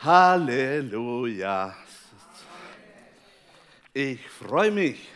Halleluja. 0.00 1.74
Ich 3.92 4.28
freue 4.30 4.70
mich, 4.70 5.08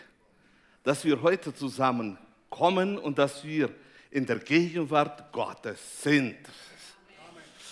dass 0.83 1.05
wir 1.05 1.23
heute 1.23 1.55
zusammen 1.55 2.19
kommen 2.51 2.99
und 2.99 3.17
dass 3.17 3.45
wir 3.45 3.71
in 4.11 4.27
der 4.27 4.41
Gegenwart 4.41 5.33
Gottes 5.33 6.03
sind. 6.03 6.37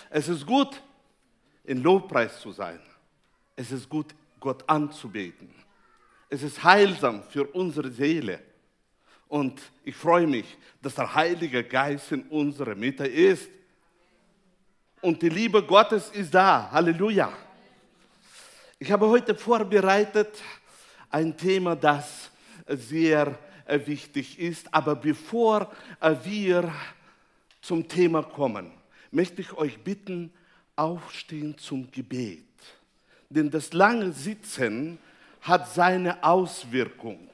Es 0.08 0.28
ist 0.28 0.46
gut, 0.46 0.80
in 1.64 1.82
Lobpreis 1.82 2.40
zu 2.40 2.52
sein. 2.52 2.78
Es 3.56 3.72
ist 3.72 3.88
gut, 3.88 4.14
Gott 4.38 4.62
anzubeten. 4.68 5.52
Es 6.28 6.44
ist 6.44 6.62
heilsam 6.62 7.24
für 7.24 7.44
unsere 7.44 7.90
Seele. 7.90 8.40
Und 9.26 9.60
ich 9.82 9.96
freue 9.96 10.28
mich, 10.28 10.56
dass 10.80 10.94
der 10.94 11.12
Heilige 11.12 11.64
Geist 11.64 12.12
in 12.12 12.22
unserer 12.28 12.76
Mitte 12.76 13.04
ist. 13.04 13.50
Und 15.02 15.22
die 15.22 15.30
Liebe 15.30 15.62
Gottes 15.62 16.10
ist 16.10 16.34
da. 16.34 16.70
Halleluja. 16.70 17.32
Ich 18.78 18.92
habe 18.92 19.08
heute 19.08 19.34
vorbereitet 19.34 20.28
ein 21.08 21.34
Thema, 21.34 21.74
das 21.74 22.30
sehr 22.66 23.38
äh, 23.64 23.80
wichtig 23.86 24.38
ist. 24.38 24.72
Aber 24.74 24.94
bevor 24.94 25.72
äh, 26.00 26.14
wir 26.22 26.70
zum 27.62 27.88
Thema 27.88 28.22
kommen, 28.22 28.70
möchte 29.10 29.40
ich 29.40 29.54
euch 29.54 29.78
bitten, 29.78 30.30
aufstehen 30.76 31.56
zum 31.56 31.90
Gebet. 31.90 32.44
Denn 33.30 33.50
das 33.50 33.72
lange 33.72 34.12
Sitzen 34.12 34.98
hat 35.40 35.72
seine 35.72 36.22
Auswirkung, 36.22 37.30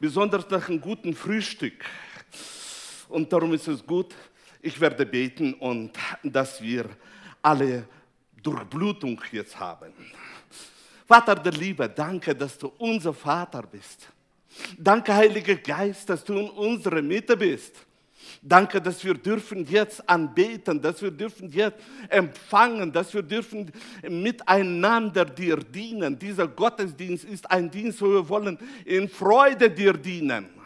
besonders 0.00 0.48
nach 0.48 0.70
einem 0.70 0.80
guten 0.80 1.14
Frühstück. 1.14 1.84
Und 3.10 3.30
darum 3.30 3.52
ist 3.52 3.68
es 3.68 3.86
gut, 3.86 4.14
ich 4.62 4.80
werde 4.80 5.04
beten 5.04 5.54
und 5.54 5.90
dass 6.22 6.62
wir 6.62 6.88
alle 7.42 7.84
Durchblutung 8.42 9.20
jetzt 9.32 9.58
haben. 9.58 9.92
Vater 11.06 11.34
der 11.34 11.52
Liebe, 11.52 11.88
danke, 11.88 12.34
dass 12.34 12.56
du 12.56 12.72
unser 12.78 13.12
Vater 13.12 13.62
bist. 13.62 14.08
Danke, 14.78 15.14
Heiliger 15.14 15.56
Geist, 15.56 16.08
dass 16.08 16.24
du 16.24 16.34
in 16.38 16.48
unserer 16.50 17.02
Mitte 17.02 17.36
bist. 17.36 17.74
Danke, 18.40 18.80
dass 18.80 19.04
wir 19.04 19.14
dürfen 19.14 19.66
jetzt 19.68 20.08
anbeten, 20.08 20.80
dass 20.80 21.02
wir 21.02 21.10
dürfen 21.10 21.50
jetzt 21.50 21.78
empfangen, 22.08 22.92
dass 22.92 23.12
wir 23.12 23.22
dürfen 23.22 23.70
miteinander 24.08 25.24
dir 25.24 25.56
dienen. 25.56 26.18
Dieser 26.18 26.46
Gottesdienst 26.46 27.24
ist 27.24 27.50
ein 27.50 27.70
Dienst, 27.70 28.00
wo 28.00 28.08
wir 28.08 28.28
wollen 28.28 28.58
in 28.84 29.08
Freude 29.08 29.70
dir 29.70 29.92
dienen. 29.92 30.61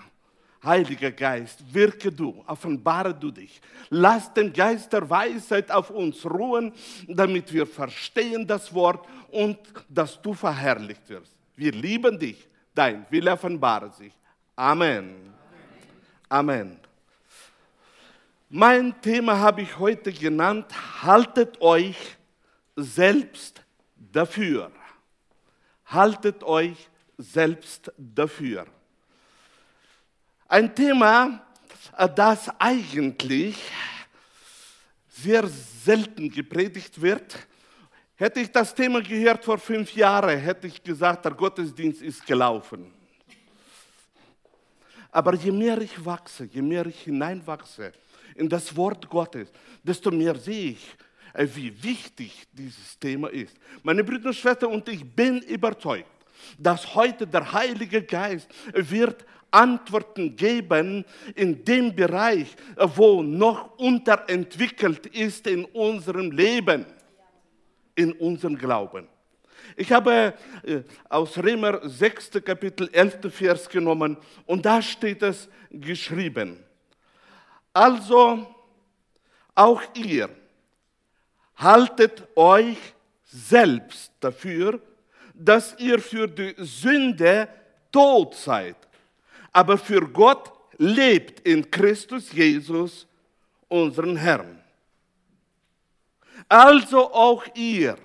Heiliger 0.65 1.13
Geist, 1.13 1.63
wirke 1.73 2.11
du, 2.11 2.43
offenbare 2.47 3.15
du 3.15 3.31
dich. 3.31 3.61
Lass 3.91 4.33
den 4.33 4.53
Geist 4.53 4.93
der 4.93 5.09
Weisheit 5.09 5.71
auf 5.71 5.91
uns 5.91 6.25
ruhen, 6.25 6.73
damit 7.07 7.53
wir 7.53 7.67
verstehen 7.67 8.47
das 8.47 8.73
Wort 8.75 9.07
und 9.31 9.59
dass 9.89 10.21
du 10.21 10.35
verherrlicht 10.35 11.09
wirst. 11.09 11.33
Wir 11.55 11.73
lieben 11.73 12.19
dich, 12.19 12.49
dein 12.75 13.07
Wille 13.11 13.33
offenbare 13.33 13.91
sich. 13.93 14.13
Amen. 14.57 15.33
Amen. 16.29 16.79
Mein 18.49 19.01
Thema 19.01 19.39
habe 19.39 19.63
ich 19.63 19.79
heute 19.79 20.13
genannt, 20.13 20.67
haltet 21.03 21.61
euch 21.61 21.97
selbst 22.77 23.63
dafür. 23.97 24.71
Haltet 25.87 26.43
euch 26.43 26.89
selbst 27.19 27.93
dafür. 27.97 28.67
Ein 30.49 30.73
Thema, 30.73 31.45
das 32.15 32.49
eigentlich 32.61 33.57
sehr 35.09 35.45
selten 35.49 36.31
gepredigt 36.31 37.01
wird. 37.03 37.37
Hätte 38.15 38.39
ich 38.39 38.53
das 38.53 38.73
Thema 38.73 39.03
gehört 39.03 39.45
vor 39.45 39.59
fünf 39.59 39.93
Jahren, 39.97 40.39
hätte 40.39 40.69
ich 40.69 40.81
gesagt, 40.81 41.25
der 41.25 41.33
Gottesdienst 41.33 42.01
ist 42.01 42.25
gelaufen. 42.25 42.93
Aber 45.11 45.35
je 45.35 45.51
mehr 45.51 45.81
ich 45.81 46.05
wachse, 46.05 46.45
je 46.45 46.63
mehr 46.63 46.87
ich 46.87 47.01
hineinwachse 47.01 47.93
in 48.37 48.49
das 48.49 48.75
Wort 48.77 49.09
Gottes, 49.09 49.51
desto 49.83 50.13
mehr 50.13 50.37
sehe 50.37 50.71
ich, 50.71 50.97
äh, 51.33 51.47
wie 51.55 51.83
wichtig 51.83 52.47
dieses 52.53 52.97
Thema 53.01 53.29
ist. 53.29 53.57
Meine 53.83 54.05
Brüder 54.05 54.29
und 54.29 54.37
Schwestern, 54.37 54.71
und 54.71 54.89
ich 54.89 55.05
bin 55.05 55.41
überzeugt, 55.41 56.07
dass 56.57 56.95
heute 56.95 57.27
der 57.27 57.51
Heilige 57.53 58.03
Geist 58.03 58.49
wird 58.73 59.25
Antworten 59.57 60.37
geben 60.37 61.05
in 61.35 61.65
dem 61.65 61.97
Bereich, 61.97 62.55
wo 62.77 63.23
noch 63.23 63.79
unterentwickelt 63.79 65.07
ist 65.07 65.47
in 65.47 65.65
unserem 65.65 66.31
Leben, 66.31 66.85
in 67.95 68.13
unserem 68.13 68.59
Glauben. 68.59 69.09
Ich 69.75 69.91
habe 69.91 70.35
äh, 70.63 70.83
aus 71.09 71.39
Römer 71.39 71.81
6. 71.89 72.33
Kapitel 72.45 72.89
11. 72.93 73.33
Vers 73.35 73.69
genommen 73.69 74.19
und 74.45 74.67
da 74.67 74.83
steht 74.83 75.23
es 75.23 75.49
geschrieben. 75.71 76.63
Also 77.73 78.47
auch 79.55 79.83
ihr 79.95 80.29
haltet 81.57 82.29
euch 82.37 82.77
selbst 83.25 84.13
dafür, 84.21 84.81
dass 85.35 85.79
ihr 85.79 85.99
für 85.99 86.29
die 86.29 86.55
Sünde 86.59 87.49
tot 87.91 88.35
seid, 88.35 88.77
aber 89.57 89.79
für 89.79 90.03
Gott 90.03 90.53
lebt 90.77 91.41
in 91.41 91.71
Christus 91.71 92.31
Jesus, 92.31 93.07
unseren 93.69 94.15
Herrn. 94.15 94.63
Also 96.47 97.11
auch 97.11 97.43
ihr, 97.55 97.97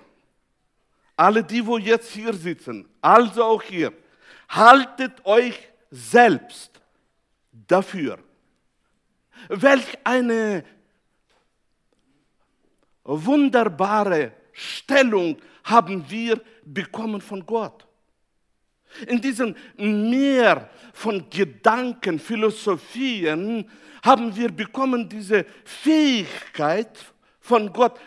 alle 1.14 1.44
die, 1.44 1.64
wo 1.66 1.76
jetzt 1.76 2.10
hier 2.10 2.32
sitzen, 2.32 2.88
also 3.02 3.44
auch 3.44 3.62
ihr, 3.64 3.92
haltet 4.48 5.12
euch 5.26 5.68
selbst 5.90 6.80
dafür. 7.68 8.18
Welch 9.50 9.98
eine 10.04 10.64
wunderbare 13.04 14.32
Stellung 14.54 15.36
haben 15.64 16.02
wir 16.08 16.40
bekommen 16.64 17.20
von 17.20 17.44
Gott. 17.44 17.86
In 19.06 19.20
diesem 19.20 19.54
Meer 19.76 20.68
von 20.92 21.28
Gedanken, 21.30 22.18
Philosophien 22.18 23.68
haben 24.02 24.34
wir 24.34 24.50
bekommen 24.50 25.08
diese 25.08 25.46
Fähigkeit 25.64 26.90
von 27.40 27.72
Gott 27.72 27.98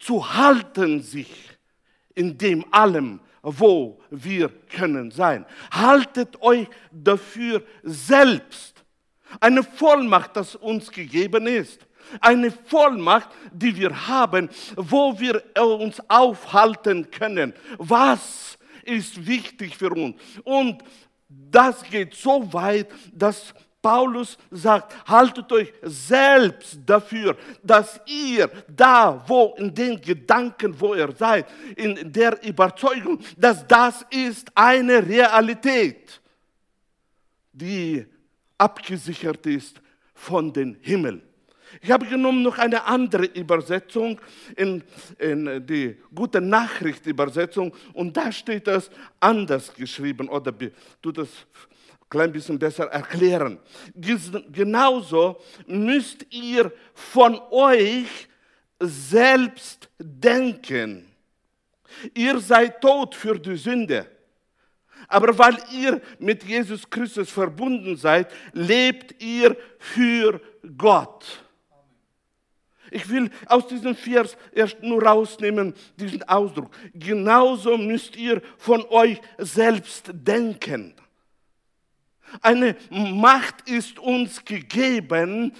zu 0.00 0.34
halten 0.34 1.02
sich 1.02 1.50
in 2.14 2.36
dem 2.36 2.64
allem, 2.72 3.20
wo 3.42 4.00
wir 4.10 4.48
können 4.48 5.10
sein. 5.10 5.46
Haltet 5.70 6.40
euch 6.42 6.66
dafür 6.90 7.62
selbst. 7.82 8.84
Eine 9.38 9.62
Vollmacht, 9.62 10.36
das 10.36 10.56
uns 10.56 10.90
gegeben 10.90 11.46
ist. 11.46 11.86
Eine 12.20 12.50
Vollmacht, 12.50 13.28
die 13.52 13.76
wir 13.76 14.08
haben, 14.08 14.48
wo 14.74 15.18
wir 15.20 15.42
uns 15.56 16.00
aufhalten 16.08 17.10
können. 17.10 17.54
Was 17.78 18.58
ist 18.84 19.26
wichtig 19.26 19.76
für 19.76 19.90
uns? 19.90 20.16
Und 20.44 20.82
das 21.28 21.82
geht 21.84 22.14
so 22.14 22.52
weit, 22.52 22.88
dass 23.12 23.54
Paulus 23.82 24.36
sagt, 24.50 25.08
haltet 25.08 25.50
euch 25.52 25.72
selbst 25.82 26.78
dafür, 26.84 27.36
dass 27.62 28.00
ihr 28.06 28.50
da, 28.68 29.24
wo 29.26 29.54
in 29.56 29.72
den 29.74 30.00
Gedanken, 30.00 30.78
wo 30.78 30.94
ihr 30.94 31.12
seid, 31.12 31.46
in 31.76 32.12
der 32.12 32.42
Überzeugung, 32.46 33.18
dass 33.38 33.66
das 33.66 34.04
ist 34.10 34.50
eine 34.54 35.06
Realität, 35.06 36.20
die 37.52 38.04
abgesichert 38.58 39.46
ist 39.46 39.80
von 40.14 40.52
den 40.52 40.76
Himmel. 40.82 41.22
Ich 41.82 41.90
habe 41.90 42.04
genommen 42.06 42.42
noch 42.42 42.58
eine 42.58 42.84
andere 42.84 43.24
Übersetzung, 43.24 44.20
in, 44.56 44.82
in 45.18 45.66
die 45.66 45.96
gute 46.14 46.40
Nachricht 46.40 47.06
Übersetzung, 47.06 47.74
und 47.94 48.14
da 48.14 48.30
steht 48.30 48.66
das 48.66 48.90
anders 49.18 49.72
geschrieben 49.72 50.28
oder 50.28 50.52
tut 51.00 51.16
das 51.16 51.28
ein 51.28 52.08
klein 52.10 52.32
bisschen 52.32 52.58
besser 52.58 52.84
erklären. 52.84 53.58
Genauso 53.94 55.40
müsst 55.66 56.26
ihr 56.30 56.70
von 56.92 57.40
euch 57.50 58.28
selbst 58.78 59.88
denken. 59.98 61.06
Ihr 62.14 62.38
seid 62.40 62.80
tot 62.82 63.14
für 63.14 63.38
die 63.38 63.56
Sünde. 63.56 64.06
Aber 65.08 65.36
weil 65.36 65.56
ihr 65.72 66.00
mit 66.18 66.44
Jesus 66.44 66.88
Christus 66.88 67.30
verbunden 67.30 67.96
seid, 67.96 68.30
lebt 68.52 69.20
ihr 69.22 69.56
für 69.78 70.40
Gott. 70.76 71.42
Ich 72.90 73.08
will 73.08 73.30
aus 73.46 73.66
diesem 73.66 73.94
Vers 73.94 74.36
erst 74.52 74.82
nur 74.82 75.02
rausnehmen, 75.02 75.74
diesen 75.96 76.22
Ausdruck. 76.24 76.70
Genauso 76.94 77.76
müsst 77.76 78.16
ihr 78.16 78.42
von 78.58 78.84
euch 78.90 79.20
selbst 79.38 80.10
denken. 80.12 80.94
Eine 82.42 82.76
Macht 82.90 83.68
ist 83.68 83.98
uns 83.98 84.44
gegeben, 84.44 85.52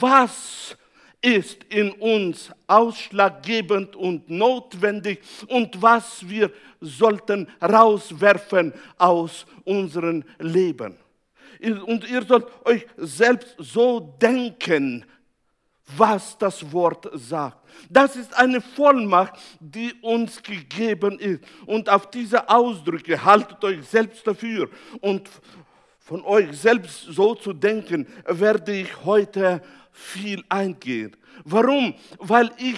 was 0.00 0.76
ist 1.20 1.64
in 1.64 1.90
uns 1.92 2.50
ausschlaggebend 2.66 3.96
und 3.96 4.28
notwendig 4.28 5.20
und 5.48 5.80
was 5.80 6.28
wir 6.28 6.50
sollten 6.80 7.48
rauswerfen 7.62 8.74
aus 8.98 9.46
unserem 9.64 10.22
Leben. 10.38 10.98
Und 11.86 12.08
ihr 12.10 12.22
sollt 12.24 12.46
euch 12.66 12.86
selbst 12.96 13.54
so 13.58 14.14
denken, 14.20 15.06
was 15.96 16.36
das 16.38 16.72
Wort 16.72 17.08
sagt. 17.14 17.58
Das 17.90 18.16
ist 18.16 18.36
eine 18.36 18.60
Vollmacht, 18.60 19.34
die 19.60 19.92
uns 20.00 20.42
gegeben 20.42 21.18
ist. 21.18 21.44
Und 21.66 21.88
auf 21.88 22.10
diese 22.10 22.48
Ausdrücke 22.48 23.22
haltet 23.22 23.62
euch 23.64 23.84
selbst 23.86 24.26
dafür. 24.26 24.68
Und 25.00 25.28
von 25.98 26.22
euch 26.24 26.56
selbst 26.58 27.02
so 27.02 27.34
zu 27.34 27.52
denken, 27.52 28.06
werde 28.26 28.76
ich 28.76 29.04
heute 29.04 29.62
viel 29.92 30.42
eingehen. 30.48 31.16
Warum? 31.44 31.94
Weil 32.18 32.50
ich 32.58 32.76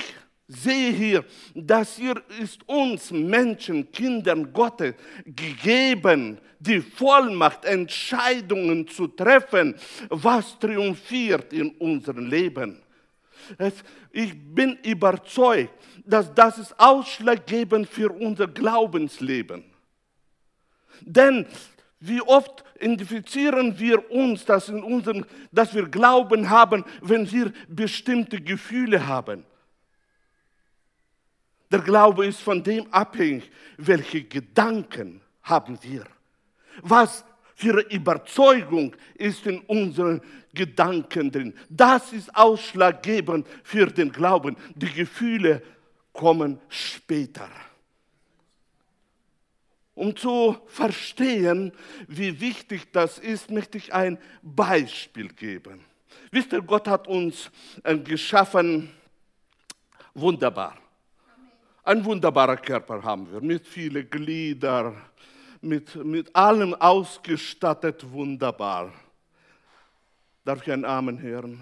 sehe 0.48 0.92
hier, 0.92 1.24
dass 1.54 1.96
hier 1.96 2.22
ist 2.40 2.66
uns 2.68 3.10
Menschen, 3.10 3.90
Kindern 3.90 4.52
Gottes 4.52 4.94
gegeben, 5.24 6.38
die 6.60 6.80
Vollmacht, 6.80 7.64
Entscheidungen 7.64 8.86
zu 8.86 9.08
treffen, 9.08 9.74
was 10.08 10.58
triumphiert 10.58 11.52
in 11.52 11.70
unserem 11.70 12.26
Leben. 12.26 12.80
Ich 14.12 14.32
bin 14.54 14.78
überzeugt, 14.84 15.72
dass 16.04 16.32
das 16.34 16.58
ist 16.58 16.78
ausschlaggebend 16.78 17.88
für 17.88 18.10
unser 18.10 18.46
Glaubensleben. 18.46 19.64
Denn 21.00 21.46
wie 22.00 22.20
oft 22.20 22.64
identifizieren 22.80 23.78
wir 23.78 24.10
uns, 24.10 24.44
dass, 24.44 24.68
in 24.68 24.82
unserem, 24.82 25.24
dass 25.50 25.74
wir 25.74 25.88
Glauben 25.88 26.50
haben, 26.50 26.84
wenn 27.00 27.30
wir 27.30 27.52
bestimmte 27.68 28.40
Gefühle 28.40 29.06
haben. 29.06 29.44
Der 31.70 31.80
Glaube 31.80 32.26
ist 32.26 32.40
von 32.40 32.62
dem 32.62 32.92
abhängig, 32.92 33.50
welche 33.76 34.22
Gedanken 34.22 35.20
haben 35.42 35.78
wir. 35.82 36.04
Was 36.82 37.24
für 37.56 37.80
Überzeugung 37.90 38.94
ist 39.14 39.46
in 39.46 39.60
unseren 39.60 40.20
Gedanken 40.52 41.32
drin. 41.32 41.54
Das 41.70 42.12
ist 42.12 42.36
ausschlaggebend 42.36 43.46
für 43.64 43.86
den 43.86 44.12
Glauben. 44.12 44.56
Die 44.74 44.92
Gefühle 44.92 45.62
kommen 46.12 46.60
später. 46.68 47.48
Um 49.94 50.14
zu 50.14 50.58
verstehen, 50.66 51.72
wie 52.08 52.38
wichtig 52.38 52.92
das 52.92 53.18
ist, 53.18 53.50
möchte 53.50 53.78
ich 53.78 53.94
ein 53.94 54.18
Beispiel 54.42 55.28
geben. 55.28 55.82
Wisst 56.30 56.52
ihr, 56.52 56.60
Gott 56.60 56.86
hat 56.86 57.08
uns 57.08 57.50
äh, 57.82 57.96
geschaffen, 57.96 58.90
wunderbar. 60.12 60.76
Ein 61.82 62.04
wunderbarer 62.04 62.58
Körper 62.58 63.02
haben 63.02 63.32
wir, 63.32 63.40
mit 63.40 63.66
vielen 63.66 64.10
Gliedern, 64.10 65.00
mit, 65.60 65.94
mit 66.04 66.34
allem 66.34 66.74
ausgestattet, 66.74 68.04
wunderbar. 68.10 68.92
Darf 70.44 70.62
ich 70.62 70.72
ein 70.72 70.84
Amen 70.84 71.20
hören? 71.20 71.60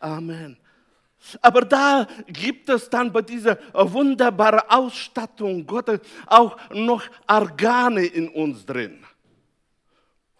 Amen. 0.00 0.16
Amen. 0.28 0.56
Aber 1.40 1.62
da 1.62 2.06
gibt 2.26 2.68
es 2.68 2.88
dann 2.90 3.12
bei 3.12 3.22
dieser 3.22 3.58
wunderbaren 3.72 4.60
Ausstattung 4.68 5.66
Gottes 5.66 6.00
auch 6.26 6.56
noch 6.70 7.02
Organe 7.26 8.04
in 8.04 8.28
uns 8.28 8.66
drin. 8.66 9.04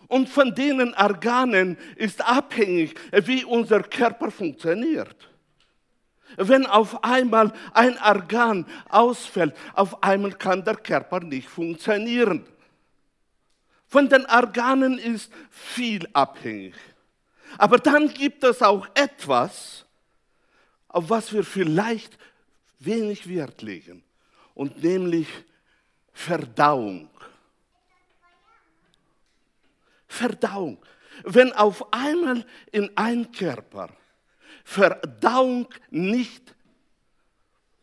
Und 0.09 0.29
von 0.29 0.55
denen 0.55 0.95
Organen 0.95 1.79
ist 1.97 2.23
abhängig, 2.23 2.95
wie 3.25 3.45
unser 3.45 3.83
Körper 3.83 4.31
funktioniert. 4.31 5.17
Wenn 6.37 6.67
auf 6.67 7.05
einmal 7.05 7.53
ein 7.73 7.99
Organ 7.99 8.67
ausfällt, 8.89 9.55
auf 9.75 10.03
einmal 10.03 10.33
kann 10.33 10.65
der 10.65 10.77
Körper 10.77 11.21
nicht 11.21 11.49
funktionieren. 11.49 12.47
Von 13.87 14.09
den 14.09 14.27
Organen 14.27 14.99
ist 14.99 15.33
viel 15.51 16.09
abhängig. 16.13 16.75
Aber 17.59 17.79
dann 17.79 18.13
gibt 18.13 18.43
es 18.43 18.63
auch 18.63 18.87
etwas, 18.95 19.85
auf 20.89 21.11
was 21.11 21.33
wir 21.33 21.45
vielleicht 21.45 22.19
wenig 22.81 23.29
Wert 23.29 23.63
legen, 23.63 24.03
und 24.55 24.83
nämlich 24.83 25.29
Verdauung. 26.13 27.09
Verdauung. 30.07 30.79
Wenn 31.25 31.53
auf 31.53 31.93
einmal 31.93 32.45
in 32.73 32.91
ein 32.97 33.31
Körper 33.33 33.91
Verdauung 34.65 35.69
nicht 35.91 36.55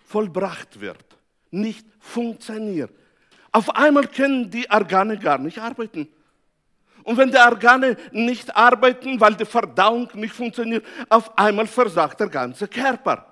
vollbracht 0.07 0.81
wird, 0.81 1.05
nicht 1.51 1.85
funktioniert, 1.99 2.91
auf 3.51 3.69
einmal 3.75 4.07
können 4.07 4.49
die 4.49 4.69
Organe 4.69 5.17
gar 5.17 5.37
nicht 5.37 5.59
arbeiten. 5.59 6.07
Und 7.03 7.17
wenn 7.17 7.31
die 7.31 7.37
Organe 7.37 7.97
nicht 8.11 8.55
arbeiten, 8.55 9.19
weil 9.19 9.35
die 9.35 9.45
Verdauung 9.45 10.09
nicht 10.13 10.33
funktioniert, 10.33 10.85
auf 11.09 11.37
einmal 11.37 11.67
versagt 11.67 12.19
der 12.19 12.29
ganze 12.29 12.67
Körper. 12.67 13.27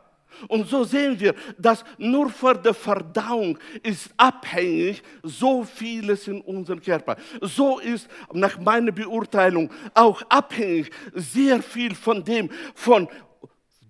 Und 0.47 0.69
so 0.69 0.83
sehen 0.83 1.19
wir, 1.19 1.35
dass 1.57 1.83
nur 1.97 2.29
für 2.29 2.55
die 2.55 2.73
Verdauung 2.73 3.57
ist 3.83 4.09
abhängig 4.15 5.03
so 5.21 5.63
vieles 5.63 6.27
in 6.27 6.41
unserem 6.41 6.81
Körper. 6.81 7.17
So 7.41 7.79
ist 7.79 8.07
nach 8.31 8.57
meiner 8.59 8.91
Beurteilung 8.91 9.71
auch 9.93 10.21
abhängig 10.29 10.91
sehr 11.13 11.61
viel 11.61 11.93
von 11.93 12.23
dem, 12.23 12.49
von 12.73 13.07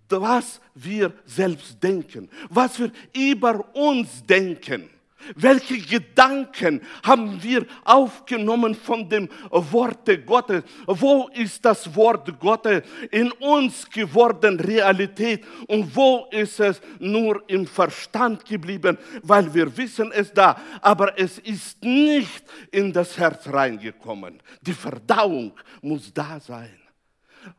was 0.09 0.59
wir 0.75 1.13
selbst 1.25 1.81
denken, 1.81 2.29
was 2.50 2.79
wir 2.79 2.91
über 3.13 3.63
uns 3.75 4.25
denken. 4.25 4.89
Welche 5.35 5.77
Gedanken 5.79 6.81
haben 7.03 7.41
wir 7.44 7.65
aufgenommen 7.83 8.73
von 8.73 9.07
dem 9.07 9.29
Worte 9.51 10.19
Gottes? 10.19 10.63
Wo 10.85 11.29
ist 11.33 11.63
das 11.63 11.94
Wort 11.95 12.39
Gottes 12.39 12.83
in 13.11 13.31
uns 13.33 13.89
geworden 13.89 14.59
Realität 14.59 15.45
und 15.67 15.94
wo 15.95 16.27
ist 16.31 16.59
es 16.59 16.81
nur 17.00 17.44
im 17.47 17.67
Verstand 17.67 18.45
geblieben, 18.45 18.97
weil 19.21 19.53
wir 19.53 19.75
wissen 19.75 20.11
es 20.11 20.33
da, 20.33 20.59
aber 20.81 21.19
es 21.19 21.38
ist 21.39 21.83
nicht 21.83 22.44
in 22.71 22.91
das 22.91 23.17
Herz 23.17 23.47
reingekommen. 23.47 24.39
Die 24.61 24.73
Verdauung 24.73 25.51
muss 25.81 26.11
da 26.13 26.39
sein. 26.39 26.79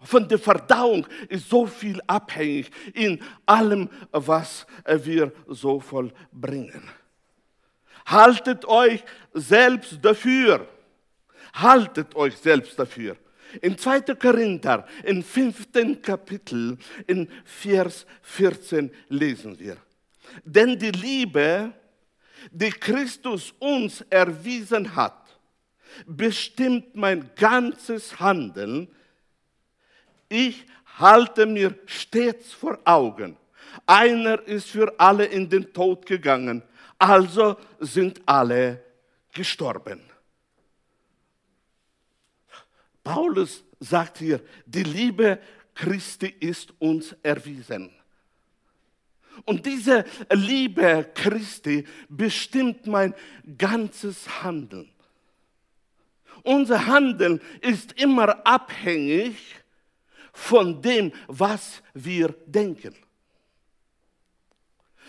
Von 0.03 0.29
der 0.29 0.39
Verdauung 0.39 1.07
ist 1.29 1.49
so 1.49 1.67
viel 1.67 2.01
abhängig 2.07 2.71
in 2.95 3.21
allem, 3.47 3.89
was 4.11 4.67
wir 4.85 5.33
so 5.49 5.81
vollbringen. 5.81 6.83
Haltet 8.07 8.65
euch 8.65 9.03
selbst 9.33 9.99
dafür. 10.03 10.67
Haltet 11.55 12.15
euch 12.15 12.37
selbst 12.37 12.79
dafür. 12.79 13.17
In 13.63 13.77
2. 13.77 14.15
Korinther, 14.15 14.87
im 15.05 15.23
5. 15.23 16.01
Kapitel, 16.03 16.79
in 17.07 17.29
Vers 17.45 18.07
14 18.23 18.91
lesen 19.09 19.59
wir. 19.59 19.77
Denn 20.45 20.79
die 20.79 20.93
Liebe, 20.93 21.73
die 22.51 22.71
Christus 22.71 23.53
uns 23.59 24.03
erwiesen 24.03 24.95
hat, 24.95 25.17
bestimmt 26.07 26.95
mein 26.95 27.31
ganzes 27.35 28.21
Handeln. 28.21 28.89
Ich 30.31 30.65
halte 30.99 31.45
mir 31.45 31.77
stets 31.87 32.53
vor 32.53 32.79
Augen. 32.85 33.37
Einer 33.85 34.41
ist 34.47 34.71
für 34.71 34.95
alle 34.99 35.25
in 35.27 35.51
den 35.51 35.73
Tod 35.73 36.07
gegangen, 36.07 36.63
also 36.99 37.57
sind 37.81 38.23
alle 38.25 38.83
gestorben. 39.33 40.01
Paulus 43.03 43.65
sagt 43.81 44.19
hier, 44.19 44.41
die 44.67 44.85
Liebe 44.85 45.41
Christi 45.75 46.29
ist 46.29 46.73
uns 46.79 47.17
erwiesen. 47.23 47.91
Und 49.47 49.67
diese 49.67 50.05
Liebe 50.31 51.11
Christi 51.15 51.87
bestimmt 52.09 52.87
mein 52.87 53.15
ganzes 53.57 54.43
Handeln. 54.43 54.93
Unser 56.43 56.87
Handeln 56.87 57.41
ist 57.61 57.93
immer 58.01 58.47
abhängig 58.47 59.60
von 60.33 60.81
dem, 60.81 61.13
was 61.27 61.83
wir 61.95 62.35
denken. 62.47 62.95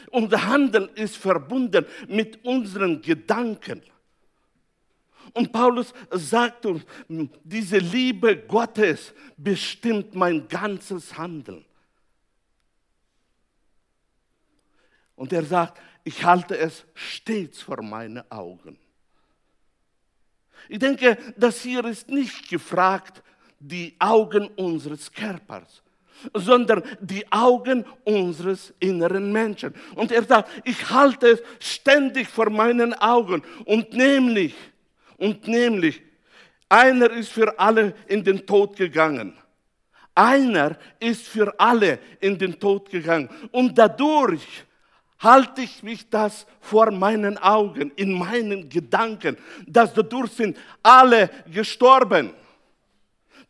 Unser 0.10 0.46
Handeln 0.48 0.90
ist 0.96 1.18
verbunden 1.18 1.86
mit 2.08 2.44
unseren 2.44 3.02
Gedanken. 3.02 3.82
Und 5.34 5.52
Paulus 5.52 5.94
sagt 6.12 6.66
uns, 6.66 6.84
diese 7.44 7.78
Liebe 7.78 8.36
Gottes 8.38 9.14
bestimmt 9.38 10.16
mein 10.16 10.48
ganzes 10.48 11.18
Handeln. 11.18 11.64
Und 15.16 15.32
er 15.32 15.46
sagt, 15.46 15.80
ich 16.04 16.24
halte 16.26 16.58
es 16.58 16.84
stets 16.94 17.62
vor 17.62 17.82
meine 17.84 18.30
Augen. 18.32 18.78
Ich 20.68 20.80
denke, 20.80 21.18
das 21.38 21.62
hier 21.62 21.86
ist 21.86 22.10
nicht 22.10 22.50
gefragt, 22.50 23.22
die 23.62 23.96
Augen 24.00 24.48
unseres 24.56 25.12
Körpers, 25.12 25.84
sondern 26.34 26.84
die 27.00 27.30
Augen 27.32 27.86
unseres 28.04 28.74
inneren 28.80 29.32
Menschen. 29.32 29.74
Und 29.96 30.12
er 30.12 30.24
sagt, 30.24 30.50
ich 30.66 30.90
halte 30.90 31.28
es 31.28 31.44
ständig 31.60 32.28
vor 32.28 32.50
meinen 32.50 32.94
Augen 32.96 33.44
und 33.66 33.94
nämlich, 33.94 34.56
und 35.18 35.48
nämlich, 35.48 36.02
einer 36.68 37.12
ist 37.12 37.32
für 37.32 37.58
alle 37.60 37.94
in 38.08 38.24
den 38.24 38.46
Tod 38.46 38.76
gegangen. 38.76 39.38
Einer 40.16 40.78
ist 41.00 41.28
für 41.28 41.58
alle 41.60 42.00
in 42.20 42.38
den 42.38 42.60
Tod 42.60 42.90
gegangen. 42.90 43.30
Und 43.52 43.78
dadurch 43.78 44.66
halte 45.20 45.62
ich 45.62 45.84
mich 45.84 46.10
das 46.10 46.46
vor 46.60 46.92
meinen 46.92 47.38
Augen, 47.38 47.92
in 47.96 48.14
meinen 48.14 48.68
Gedanken, 48.70 49.38
dass 49.68 49.94
dadurch 49.94 50.32
sind 50.32 50.58
alle 50.82 51.30
gestorben. 51.52 52.34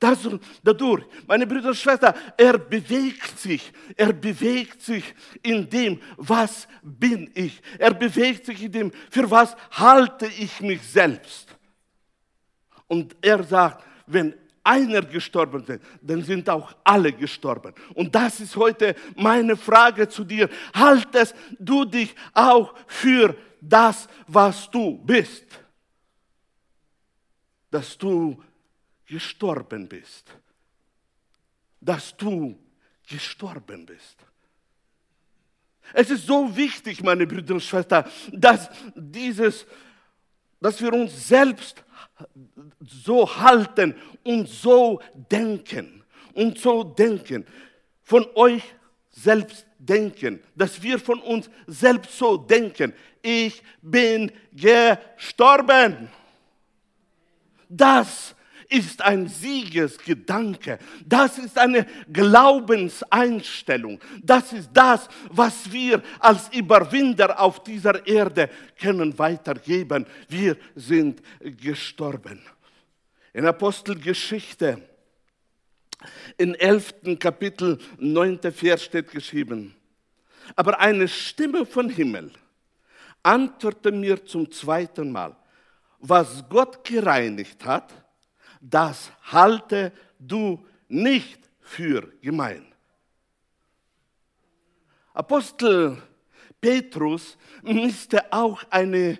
Dadurch, 0.02 1.06
meine 1.28 1.46
Brüder 1.46 1.70
und 1.70 1.78
Schwestern, 1.78 2.16
er 2.36 2.58
bewegt 2.58 3.40
sich, 3.40 3.72
er 3.96 4.12
bewegt 4.12 4.82
sich 4.82 5.04
in 5.44 5.70
dem, 5.70 6.02
was 6.18 6.68
bin 6.82 7.30
ich. 7.36 7.62
Er 7.78 7.94
bewegt 7.94 8.48
sich 8.48 8.64
in 8.64 8.72
dem, 8.72 8.92
für 9.12 9.30
was 9.30 9.56
halte 9.70 10.26
ich 10.26 10.60
mich 10.60 10.82
selbst. 10.82 11.56
Und 12.88 13.16
er 13.22 13.44
sagt, 13.44 13.86
wenn 14.08 14.34
einer 14.64 15.04
gestorben 15.04 15.64
ist, 15.66 15.82
dann 16.02 16.24
sind 16.24 16.50
auch 16.50 16.74
alle 16.84 17.14
gestorben. 17.14 17.72
Und 17.94 18.16
das 18.16 18.40
ist 18.40 18.56
heute 18.56 18.96
meine 19.16 19.56
Frage 19.56 20.10
zu 20.10 20.24
dir. 20.24 20.50
Haltest 20.74 21.36
du 21.60 21.86
dich 21.86 22.16
auch 22.34 22.74
für 22.88 23.36
das, 23.62 24.08
was 24.26 24.68
du 24.72 24.98
bist? 24.98 25.46
Dass 27.70 27.96
du 27.96 28.42
gestorben 29.12 29.90
bist. 29.90 30.32
Dass 31.82 32.16
du 32.16 32.58
gestorben 33.08 33.86
bist. 33.86 34.18
Es 35.94 36.10
ist 36.10 36.26
so 36.26 36.56
wichtig, 36.56 37.04
meine 37.04 37.28
Brüder 37.28 37.56
und 37.56 37.64
Schwestern, 37.64 38.10
dass 38.32 38.70
dieses, 38.96 39.66
dass 40.62 40.82
wir 40.82 40.94
uns 40.94 41.28
selbst 41.28 41.84
so 42.80 43.28
halten 43.36 43.94
und 44.24 44.48
so 44.48 45.02
denken 45.30 46.04
und 46.34 46.58
so 46.58 46.84
denken. 46.84 47.46
Von 48.04 48.26
euch 48.36 48.64
selbst 49.10 49.66
denken, 49.78 50.42
dass 50.56 50.82
wir 50.82 50.98
von 50.98 51.20
uns 51.20 51.50
selbst 51.68 52.18
so 52.18 52.38
denken. 52.38 52.94
Ich 53.22 53.62
bin 53.82 54.32
gestorben. 54.54 56.08
Das 57.68 58.36
ist 58.72 59.02
ein 59.02 59.28
Siegesgedanke. 59.28 60.80
Das 61.06 61.38
ist 61.38 61.58
eine 61.58 61.86
Glaubenseinstellung. 62.12 64.00
Das 64.24 64.54
ist 64.54 64.70
das, 64.74 65.10
was 65.30 65.72
wir 65.72 66.02
als 66.20 66.50
Überwinder 66.54 67.40
auf 67.40 67.64
dieser 67.64 68.08
Erde 68.08 68.50
können 68.80 69.18
weitergeben. 69.20 70.06
Wir 70.30 70.56
sind 70.74 71.22
gestorben. 71.42 72.42
In 73.34 73.46
Apostelgeschichte, 73.46 74.82
im 76.38 76.56
11. 76.56 77.20
Kapitel, 77.20 77.78
9. 78.00 78.40
Vers 78.54 78.84
steht 78.84 79.12
geschrieben, 79.12 79.76
aber 80.56 80.80
eine 80.80 81.08
Stimme 81.08 81.66
von 81.66 81.90
Himmel 81.90 82.32
antwortete 83.22 83.92
mir 83.92 84.26
zum 84.26 84.50
zweiten 84.52 85.12
Mal, 85.12 85.36
was 86.00 86.44
Gott 86.50 86.84
gereinigt 86.84 87.64
hat, 87.64 87.94
das 88.62 89.12
halte 89.24 89.92
du 90.20 90.66
nicht 90.88 91.50
für 91.60 92.14
gemein. 92.22 92.66
Apostel 95.14 96.02
Petrus 96.62 97.38
müsste 97.64 98.32
auch 98.32 98.64
eine 98.70 99.20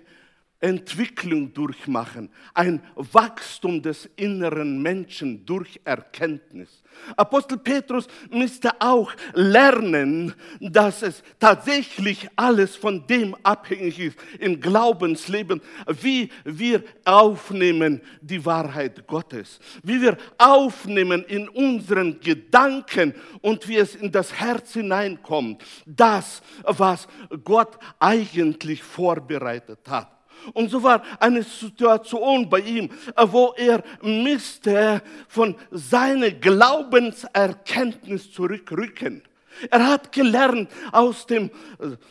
Entwicklung 0.62 1.52
durchmachen, 1.52 2.30
ein 2.54 2.80
Wachstum 2.94 3.82
des 3.82 4.08
inneren 4.14 4.80
Menschen 4.80 5.44
durch 5.44 5.80
Erkenntnis. 5.84 6.84
Apostel 7.16 7.58
Petrus 7.58 8.06
müsste 8.30 8.70
auch 8.80 9.12
lernen, 9.34 10.32
dass 10.60 11.02
es 11.02 11.24
tatsächlich 11.40 12.28
alles 12.36 12.76
von 12.76 13.04
dem 13.08 13.34
abhängig 13.42 13.98
ist 13.98 14.18
im 14.38 14.60
Glaubensleben, 14.60 15.60
wie 16.00 16.30
wir 16.44 16.84
aufnehmen 17.04 18.00
die 18.20 18.44
Wahrheit 18.44 19.04
Gottes, 19.08 19.58
wie 19.82 20.00
wir 20.00 20.16
aufnehmen 20.38 21.24
in 21.24 21.48
unseren 21.48 22.20
Gedanken 22.20 23.14
und 23.40 23.66
wie 23.66 23.78
es 23.78 23.96
in 23.96 24.12
das 24.12 24.32
Herz 24.32 24.74
hineinkommt, 24.74 25.64
das, 25.86 26.40
was 26.62 27.08
Gott 27.42 27.76
eigentlich 27.98 28.80
vorbereitet 28.80 29.80
hat. 29.88 30.21
Und 30.52 30.70
so 30.70 30.82
war 30.82 31.02
eine 31.18 31.42
Situation 31.42 32.48
bei 32.48 32.60
ihm, 32.60 32.90
wo 33.26 33.54
er 33.56 33.82
müsste 34.02 35.02
von 35.28 35.56
seiner 35.70 36.30
Glaubenserkenntnis 36.30 38.32
zurückrücken. 38.32 39.22
Er 39.70 39.86
hat 39.86 40.12
gelernt 40.12 40.70
aus 40.90 41.26
dem, 41.26 41.50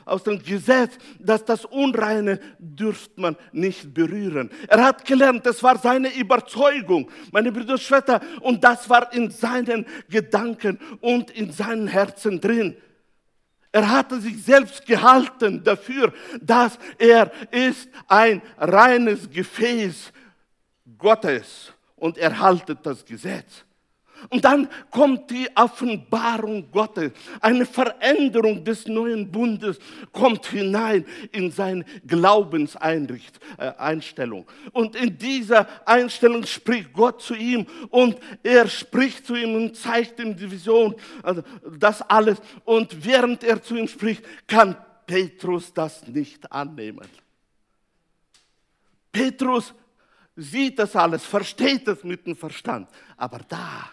aus 0.06 0.24
dem 0.24 0.42
Gesetz, 0.42 0.98
dass 1.20 1.44
das 1.44 1.66
Unreine 1.66 2.40
dürft 2.60 3.18
man 3.18 3.36
nicht 3.52 3.94
berühren. 3.94 4.50
Er 4.68 4.84
hat 4.84 5.06
gelernt, 5.06 5.46
das 5.46 5.62
war 5.64 5.78
seine 5.78 6.14
Überzeugung, 6.14 7.10
meine 7.32 7.52
Brüder 7.52 7.74
und 7.74 7.82
Schwestern, 7.82 8.22
und 8.42 8.64
das 8.64 8.90
war 8.90 9.12
in 9.14 9.32
seinen 9.32 9.86
Gedanken 10.10 10.80
und 11.02 11.32
in 11.32 11.52
seinem 11.52 11.88
Herzen 11.88 12.40
drin. 12.40 12.76
Er 13.72 13.90
hatte 13.90 14.20
sich 14.20 14.44
selbst 14.44 14.86
gehalten 14.86 15.64
dafür, 15.64 16.14
dass 16.42 16.78
er 16.98 17.32
ist 17.52 17.90
ein 18.08 18.42
reines 18.58 19.30
Gefäß 19.30 20.12
Gottes 20.98 21.72
und 21.96 22.18
er 22.18 22.38
haltet 22.38 22.80
das 22.84 23.06
Gesetz. 23.06 23.64
Und 24.30 24.46
dann 24.46 24.70
kommt 24.90 25.30
die 25.32 25.50
Offenbarung 25.56 26.70
Gottes. 26.72 27.12
Eine 27.40 27.66
Veränderung 27.66 28.64
des 28.64 28.88
neuen 28.88 29.32
Bundes 29.32 29.80
kommt 30.12 30.46
hinein 30.48 31.06
in 31.32 31.52
seine 31.52 31.86
Glaubenseinstellung. 32.06 34.46
Und 34.72 34.96
in 34.96 35.18
dieser 35.18 35.68
Einstellung 35.86 36.46
spricht 36.46 36.94
Gott 36.94 37.22
zu 37.22 37.36
ihm 37.36 37.66
und 37.90 38.18
er 38.44 38.68
spricht 38.68 39.26
zu 39.26 39.36
ihm 39.36 39.56
und 39.56 39.76
zeigt 39.76 40.20
ihm 40.20 40.36
die 40.36 40.52
Vision, 40.52 40.96
also 41.24 41.42
das 41.78 42.02
alles. 42.04 42.40
Und 42.64 43.06
während 43.06 43.44
er 43.44 43.62
zu 43.62 43.76
ihm 43.76 43.88
spricht, 43.88 44.24
kann 44.48 44.76
Petrus 45.06 45.74
das 45.74 46.08
nicht 46.08 46.50
annehmen. 46.52 47.08
Petrus 49.12 49.74
sieht 50.36 50.80
das 50.80 50.96
alles, 50.96 51.26
versteht 51.26 51.88
das 51.88 52.04
mit 52.04 52.26
dem 52.26 52.36
Verstand, 52.36 52.90
aber 53.18 53.40
da 53.48 53.92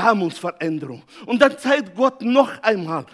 da 0.00 0.14
muss 0.14 0.38
Veränderung. 0.38 1.02
Und 1.26 1.42
dann 1.42 1.58
zeigt 1.58 1.94
Gott 1.94 2.22
noch 2.22 2.62
einmal. 2.62 3.04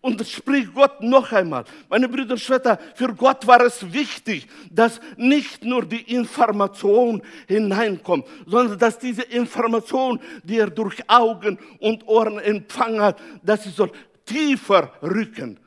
Und 0.00 0.26
spricht 0.26 0.74
Gott 0.74 1.00
noch 1.00 1.30
einmal. 1.30 1.64
Meine 1.88 2.08
Brüder 2.08 2.32
und 2.32 2.40
Schwestern, 2.40 2.76
für 2.96 3.14
Gott 3.14 3.46
war 3.46 3.60
es 3.60 3.92
wichtig, 3.92 4.48
dass 4.68 5.00
nicht 5.16 5.62
nur 5.64 5.84
die 5.84 6.02
Information 6.12 7.22
hineinkommt, 7.46 8.26
sondern 8.44 8.76
dass 8.80 8.98
diese 8.98 9.22
Information, 9.22 10.18
die 10.42 10.58
er 10.58 10.70
durch 10.70 11.08
Augen 11.08 11.56
und 11.78 12.04
Ohren 12.08 12.40
empfangen 12.40 13.00
hat, 13.00 13.20
dass 13.44 13.62
sie 13.62 13.70
soll 13.70 13.92
tiefer 14.24 14.92
rücken, 15.00 15.60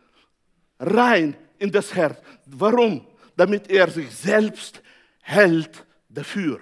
rein 0.79 1.37
in 1.57 1.71
das 1.71 1.95
Herz. 1.95 2.19
Warum? 2.45 3.07
Damit 3.37 3.69
er 3.71 3.89
sich 3.89 4.13
selbst 4.13 4.81
hält 5.21 5.85
dafür. 6.09 6.59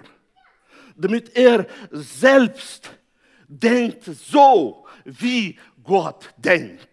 Damit 0.96 1.36
er 1.36 1.66
selbst 1.90 2.88
denkt 3.60 4.04
so, 4.04 4.86
wie 5.04 5.58
Gott 5.82 6.32
denkt. 6.36 6.88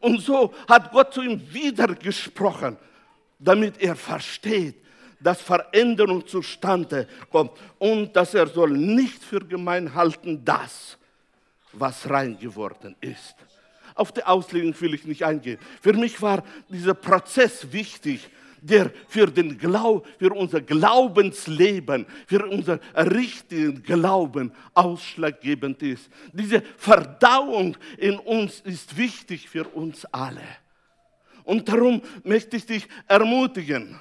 Und 0.00 0.20
so 0.20 0.52
hat 0.68 0.90
Gott 0.90 1.14
zu 1.14 1.22
ihm 1.22 1.40
wieder 1.52 1.88
gesprochen, 1.94 2.76
damit 3.38 3.80
er 3.80 3.94
versteht, 3.94 4.76
dass 5.20 5.40
Veränderung 5.40 6.26
zustande 6.26 7.06
kommt 7.30 7.52
und 7.78 8.14
dass 8.14 8.34
er 8.34 8.46
soll 8.46 8.70
nicht 8.70 9.22
für 9.22 9.40
gemein 9.40 9.94
halten 9.94 10.44
das, 10.44 10.98
was 11.72 12.08
rein 12.10 12.38
geworden 12.38 12.96
ist. 13.00 13.36
Auf 13.94 14.10
die 14.12 14.24
Auslegung 14.24 14.78
will 14.80 14.94
ich 14.94 15.04
nicht 15.04 15.24
eingehen. 15.24 15.58
Für 15.80 15.92
mich 15.92 16.20
war 16.20 16.42
dieser 16.68 16.94
Prozess 16.94 17.70
wichtig, 17.70 18.28
der 18.62 18.92
für, 19.08 19.26
den 19.26 19.58
Glaub, 19.58 20.06
für 20.18 20.32
unser 20.32 20.60
Glaubensleben, 20.60 22.06
für 22.26 22.46
unser 22.46 22.78
richtigen 22.94 23.82
Glauben 23.82 24.52
ausschlaggebend 24.72 25.82
ist. 25.82 26.08
Diese 26.32 26.62
Verdauung 26.78 27.76
in 27.98 28.18
uns 28.18 28.60
ist 28.60 28.96
wichtig 28.96 29.48
für 29.48 29.66
uns 29.68 30.04
alle. 30.06 30.42
Und 31.44 31.68
darum 31.68 32.00
möchte 32.22 32.56
ich 32.56 32.66
dich 32.66 32.88
ermutigen, 33.08 33.98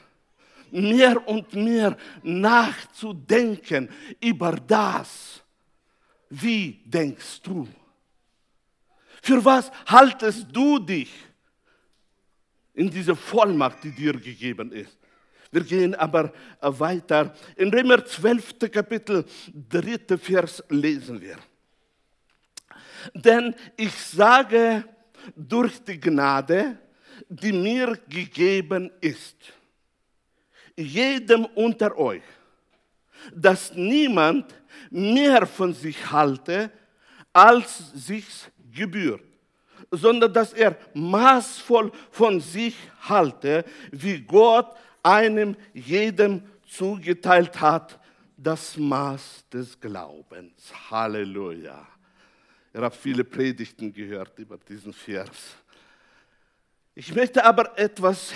mehr 0.70 1.28
und 1.28 1.54
mehr 1.54 1.98
nachzudenken 2.22 3.90
über 4.22 4.52
das, 4.52 5.42
wie 6.30 6.82
denkst 6.86 7.42
du? 7.42 7.68
Für 9.24 9.44
was 9.44 9.72
haltest 9.86 10.48
du 10.52 10.80
dich 10.80 11.12
in 12.74 12.90
diese 12.90 13.16
Vollmacht, 13.16 13.84
die 13.84 13.92
dir 13.92 14.14
gegeben 14.14 14.72
ist? 14.72 14.98
Wir 15.52 15.64
gehen 15.64 15.96
aber 15.96 16.32
weiter. 16.62 17.36
In 17.58 17.74
Römer 17.74 18.06
12. 18.06 18.72
Kapitel, 18.72 19.26
3. 19.70 20.18
Vers 20.18 20.64
lesen 20.70 21.20
wir. 21.20 21.38
Denn 23.14 23.54
ich 23.76 23.94
sage 23.94 24.86
durch 25.36 25.84
die 25.84 26.00
Gnade, 26.00 26.78
die 27.28 27.52
mir 27.52 28.00
gegeben 28.08 28.92
ist, 29.02 29.36
jedem 30.78 31.46
unter 31.46 31.98
euch, 31.98 32.24
dass 33.34 33.74
niemand 33.74 34.54
mehr 34.90 35.46
von 35.46 35.74
sich 35.74 36.12
halte, 36.12 36.72
als 37.34 37.92
sich's 37.94 38.50
gebührt, 38.72 39.24
sondern 39.92 40.34
dass 40.34 40.54
er 40.54 40.78
maßvoll 40.94 41.92
von 42.10 42.40
sich 42.40 42.76
halte, 43.02 43.66
wie 43.92 44.22
Gott 44.22 44.76
einem 45.04 45.56
jedem 45.74 46.44
zugeteilt 46.66 47.60
hat, 47.60 48.00
das 48.38 48.78
Maß 48.78 49.46
des 49.52 49.80
Glaubens. 49.80 50.74
Halleluja. 50.90 51.88
Ihr 52.74 52.82
habt 52.82 52.96
viele 52.96 53.24
Predigten 53.24 53.94
gehört 53.94 54.40
über 54.40 54.58
diesen 54.58 54.94
Vers. 54.94 55.58
Ich 56.96 57.14
möchte 57.14 57.44
aber 57.44 57.78
etwas 57.78 58.34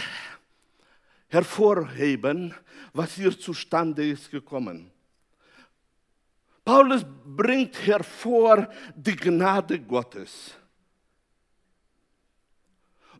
hervorheben, 1.27 2.53
was 2.93 3.15
hier 3.15 3.37
zustande 3.37 4.07
ist 4.07 4.29
gekommen. 4.29 4.91
Paulus 6.63 7.05
bringt 7.25 7.75
hervor 7.85 8.67
die 8.95 9.15
Gnade 9.15 9.79
Gottes. 9.79 10.55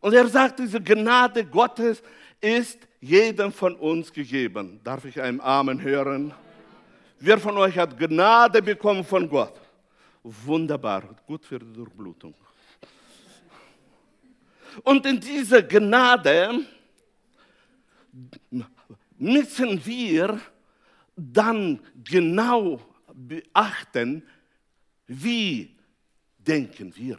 Und 0.06 0.14
er 0.14 0.28
sagt, 0.28 0.60
diese 0.60 0.80
Gnade 0.80 1.44
Gottes 1.44 2.00
ist 2.40 2.78
jedem 3.00 3.50
von 3.50 3.74
uns 3.74 4.12
gegeben. 4.12 4.78
Darf 4.84 5.04
ich 5.04 5.20
einen 5.20 5.40
Amen 5.40 5.82
hören? 5.82 6.32
Wer 7.18 7.38
von 7.38 7.58
euch 7.58 7.76
hat 7.76 7.98
Gnade 7.98 8.62
bekommen 8.62 9.04
von 9.04 9.28
Gott? 9.28 9.60
Wunderbar, 10.22 11.02
gut 11.26 11.44
für 11.44 11.58
die 11.58 11.72
Durchblutung. 11.72 12.34
Und 14.84 15.04
in 15.06 15.18
dieser 15.18 15.64
Gnade 15.64 16.60
müssen 19.18 19.84
wir 19.84 20.40
dann 21.16 21.80
genau 22.04 22.80
beachten, 23.12 24.22
wie 25.08 25.74
denken 26.38 26.94
wir. 26.94 27.18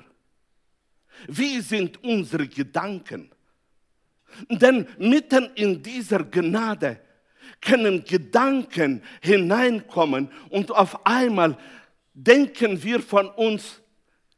Wie 1.28 1.62
sind 1.62 2.04
unsere 2.04 2.48
Gedanken? 2.48 3.32
Denn 4.50 4.88
mitten 4.98 5.50
in 5.56 5.82
dieser 5.82 6.24
Gnade 6.24 7.00
können 7.62 8.04
Gedanken 8.04 9.02
hineinkommen 9.22 10.30
und 10.50 10.72
auf 10.72 11.06
einmal 11.06 11.58
denken 12.14 12.82
wir 12.84 13.02
von 13.02 13.30
uns 13.30 13.82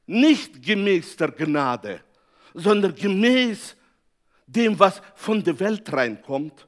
nicht 0.06 0.64
gemäß 0.64 1.16
der 1.18 1.32
Gnade, 1.32 2.02
sondern 2.54 2.96
gemäß 2.96 3.76
dem, 4.48 4.78
was 4.80 5.02
von 5.16 5.44
der 5.44 5.60
Welt 5.60 5.92
reinkommt 5.92 6.68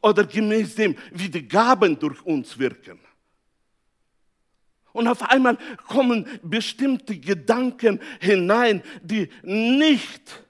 oder 0.00 0.24
gemäß 0.24 0.74
dem, 0.74 0.96
wie 1.12 1.28
die 1.28 1.46
Gaben 1.46 1.98
durch 1.98 2.20
uns 2.22 2.58
wirken. 2.58 2.98
Und 4.92 5.08
auf 5.08 5.22
einmal 5.22 5.56
kommen 5.86 6.26
bestimmte 6.42 7.18
Gedanken 7.18 8.00
hinein, 8.20 8.82
die 9.02 9.28
nicht 9.42 10.42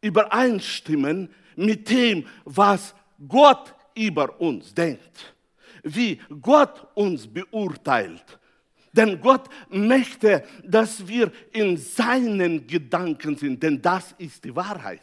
übereinstimmen 0.00 1.30
mit 1.56 1.88
dem, 1.88 2.26
was 2.44 2.94
Gott 3.28 3.74
über 3.94 4.40
uns 4.40 4.74
denkt, 4.74 5.34
wie 5.82 6.20
Gott 6.40 6.88
uns 6.94 7.26
beurteilt. 7.26 8.38
Denn 8.92 9.20
Gott 9.20 9.48
möchte, 9.70 10.44
dass 10.62 11.06
wir 11.06 11.32
in 11.52 11.76
seinen 11.76 12.66
Gedanken 12.66 13.36
sind, 13.36 13.62
denn 13.62 13.82
das 13.82 14.14
ist 14.18 14.44
die 14.44 14.54
Wahrheit. 14.54 15.00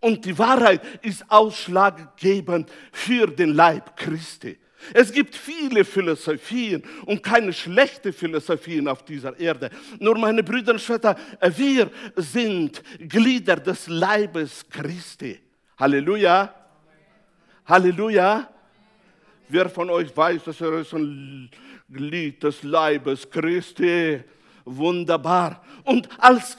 Und 0.00 0.24
die 0.24 0.36
Wahrheit 0.38 1.04
ist 1.04 1.24
ausschlaggebend 1.30 2.70
für 2.92 3.26
den 3.26 3.54
Leib 3.54 3.96
Christi. 3.96 4.58
Es 4.94 5.12
gibt 5.12 5.34
viele 5.34 5.84
Philosophien 5.84 6.82
und 7.06 7.22
keine 7.22 7.52
schlechten 7.52 8.12
Philosophien 8.12 8.88
auf 8.88 9.04
dieser 9.04 9.38
Erde. 9.38 9.70
Nur 9.98 10.16
meine 10.18 10.42
Brüder 10.42 10.72
und 10.72 10.80
Schwestern, 10.80 11.16
wir 11.56 11.90
sind 12.16 12.82
Glieder 12.98 13.56
des 13.56 13.88
Leibes 13.88 14.64
Christi. 14.68 15.40
Halleluja. 15.78 16.54
Halleluja. 17.66 18.48
Wer 19.48 19.68
von 19.68 19.90
euch 19.90 20.16
weiß, 20.16 20.44
dass 20.44 20.60
er 20.60 20.80
ist 20.80 20.92
ein 20.92 21.50
Glied 21.90 22.42
des 22.42 22.62
Leibes 22.62 23.28
Christi? 23.30 24.22
Wunderbar. 24.64 25.64
Und 25.84 26.08
als, 26.18 26.56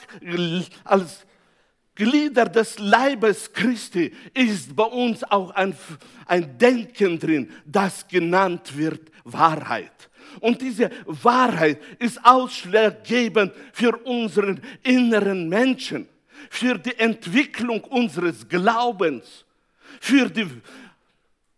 als 0.84 1.26
Glieder 2.00 2.46
des 2.46 2.78
Leibes 2.78 3.52
Christi 3.52 4.10
ist 4.32 4.74
bei 4.74 4.84
uns 4.84 5.22
auch 5.24 5.50
ein, 5.50 5.76
ein 6.24 6.56
Denken 6.56 7.18
drin, 7.18 7.50
das 7.66 8.08
genannt 8.08 8.74
wird 8.74 9.12
Wahrheit. 9.24 10.08
Und 10.40 10.62
diese 10.62 10.90
Wahrheit 11.04 11.78
ist 11.98 12.24
ausschlaggebend 12.24 13.52
für 13.74 13.94
unseren 13.98 14.62
inneren 14.82 15.46
Menschen, 15.46 16.08
für 16.48 16.78
die 16.78 16.98
Entwicklung 16.98 17.84
unseres 17.84 18.48
Glaubens, 18.48 19.44
für 20.00 20.30
die 20.30 20.48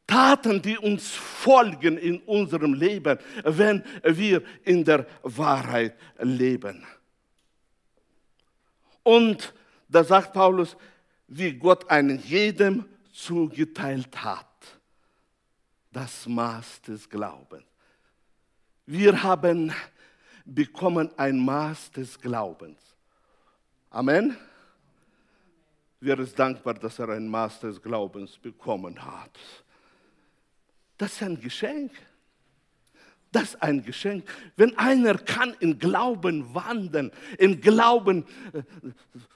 Taten, 0.09 0.61
die 0.61 0.76
uns 0.76 1.09
folgen 1.12 1.98
in 1.98 2.18
unserem 2.22 2.74
Leben, 2.74 3.16
wenn 3.44 3.85
wir 4.02 4.42
in 4.64 4.83
der 4.85 5.07
Wahrheit 5.22 5.94
leben. 6.18 6.85
Und 9.05 9.55
da 9.92 10.02
sagt 10.02 10.33
Paulus, 10.33 10.76
wie 11.28 11.52
Gott 11.52 11.88
einen 11.90 12.18
jedem 12.18 12.85
zugeteilt 13.12 14.22
hat. 14.22 14.46
Das 15.92 16.26
Maß 16.26 16.83
des 16.83 17.09
Glaubens. 17.09 17.64
Wir 18.87 19.22
haben 19.22 19.72
bekommen 20.44 21.11
ein 21.16 21.38
Maß 21.38 21.90
des 21.92 22.18
Glaubens. 22.18 22.81
Amen. 23.90 24.37
Wer 26.00 26.18
ist 26.18 26.37
dankbar, 26.38 26.74
dass 26.74 26.98
er 26.98 27.11
ein 27.11 27.28
Maß 27.28 27.61
des 27.61 27.81
Glaubens 27.81 28.37
bekommen 28.38 28.98
hat? 29.05 29.38
Das 30.96 31.12
ist 31.12 31.22
ein 31.22 31.38
Geschenk. 31.38 31.92
Das 33.33 33.45
ist 33.45 33.62
ein 33.62 33.83
Geschenk. 33.83 34.25
Wenn 34.57 34.77
einer 34.79 35.14
kann 35.14 35.57
in 35.59 35.79
Glauben 35.79 36.55
wandeln, 36.55 37.11
in 37.38 37.61
Glauben 37.62 38.27
äh, 38.53 38.62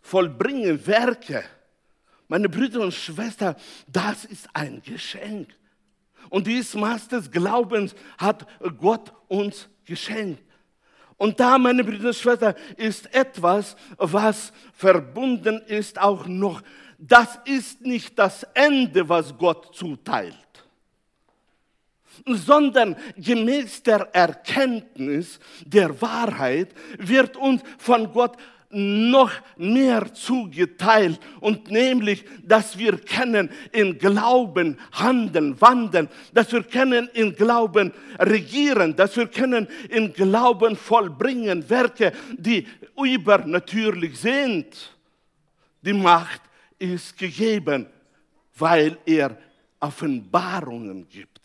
vollbringen 0.03 0.87
Werke, 0.87 1.43
meine 2.29 2.51
Brüder 2.51 2.81
und 2.83 2.93
Schwestern, 2.93 3.57
das 3.89 4.27
ist 4.27 4.49
ein 4.53 4.83
Geschenk. 4.83 5.49
Und 6.29 6.47
dieses 6.47 6.75
Maß 6.75 7.09
des 7.09 7.31
Glaubens 7.31 7.95
hat 8.19 8.47
Gott 8.79 9.13
uns 9.29 9.69
geschenkt. 9.85 10.43
Und 11.17 11.41
da, 11.41 11.57
meine 11.57 11.83
Brüder 11.83 12.09
und 12.09 12.17
Schwestern, 12.17 12.55
ist 12.77 13.13
etwas, 13.15 13.77
was 13.97 14.53
verbunden 14.75 15.63
ist 15.67 15.99
auch 15.99 16.27
noch. 16.27 16.61
Das 16.99 17.39
ist 17.47 17.81
nicht 17.81 18.19
das 18.19 18.43
Ende, 18.53 19.09
was 19.09 19.37
Gott 19.39 19.75
zuteilt 19.75 20.46
sondern 22.25 22.97
gemäß 23.17 23.83
der 23.83 24.09
Erkenntnis 24.15 25.39
der 25.65 26.01
Wahrheit 26.01 26.69
wird 26.99 27.37
uns 27.37 27.63
von 27.79 28.13
Gott 28.13 28.37
noch 28.71 29.31
mehr 29.57 30.13
zugeteilt 30.13 31.21
und 31.41 31.71
nämlich, 31.71 32.25
dass 32.43 32.77
wir 32.77 32.99
können 32.99 33.49
in 33.73 33.97
Glauben 33.99 34.79
handeln, 34.93 35.59
wandeln, 35.61 36.09
dass 36.35 36.53
wir 36.53 36.63
können 36.63 37.09
in 37.15 37.35
Glauben 37.35 37.93
regieren, 38.19 38.95
dass 38.97 39.17
wir 39.17 39.29
können 39.29 39.69
in 39.89 40.13
Glauben 40.13 40.77
vollbringen 40.77 41.69
Werke, 41.71 42.13
die 42.37 42.67
übernatürlich 43.03 44.19
sind. 44.19 44.67
Die 45.83 45.93
Macht 45.93 46.43
ist 46.79 47.17
gegeben, 47.17 47.87
weil 48.59 48.99
er 49.07 49.39
Offenbarungen 49.79 51.09
gibt 51.09 51.36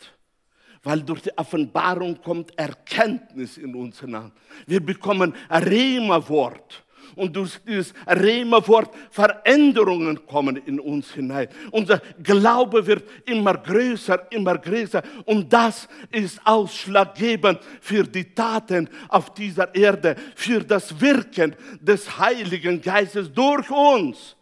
weil 0.82 1.02
durch 1.02 1.22
die 1.22 1.36
Offenbarung 1.38 2.20
kommt 2.20 2.56
Erkenntnis 2.58 3.56
in 3.56 3.74
uns 3.74 4.00
hinein. 4.00 4.32
Wir 4.66 4.84
bekommen 4.84 5.34
ein 5.48 5.62
Rema-Wort. 5.62 6.84
Und 7.14 7.36
durch 7.36 7.58
dieses 7.66 7.92
Rema-Wort 8.06 8.94
Veränderungen 9.10 10.26
kommen 10.26 10.56
in 10.56 10.80
uns 10.80 11.12
hinein. 11.12 11.48
Unser 11.70 12.00
Glaube 12.22 12.86
wird 12.86 13.04
immer 13.28 13.54
größer, 13.58 14.32
immer 14.32 14.56
größer. 14.56 15.02
Und 15.26 15.52
das 15.52 15.88
ist 16.10 16.40
ausschlaggebend 16.44 17.60
für 17.80 18.04
die 18.04 18.34
Taten 18.34 18.88
auf 19.08 19.34
dieser 19.34 19.74
Erde, 19.74 20.16
für 20.34 20.64
das 20.64 20.98
Wirken 21.00 21.54
des 21.80 22.18
Heiligen 22.18 22.80
Geistes 22.80 23.30
durch 23.30 23.70
uns. 23.70 24.36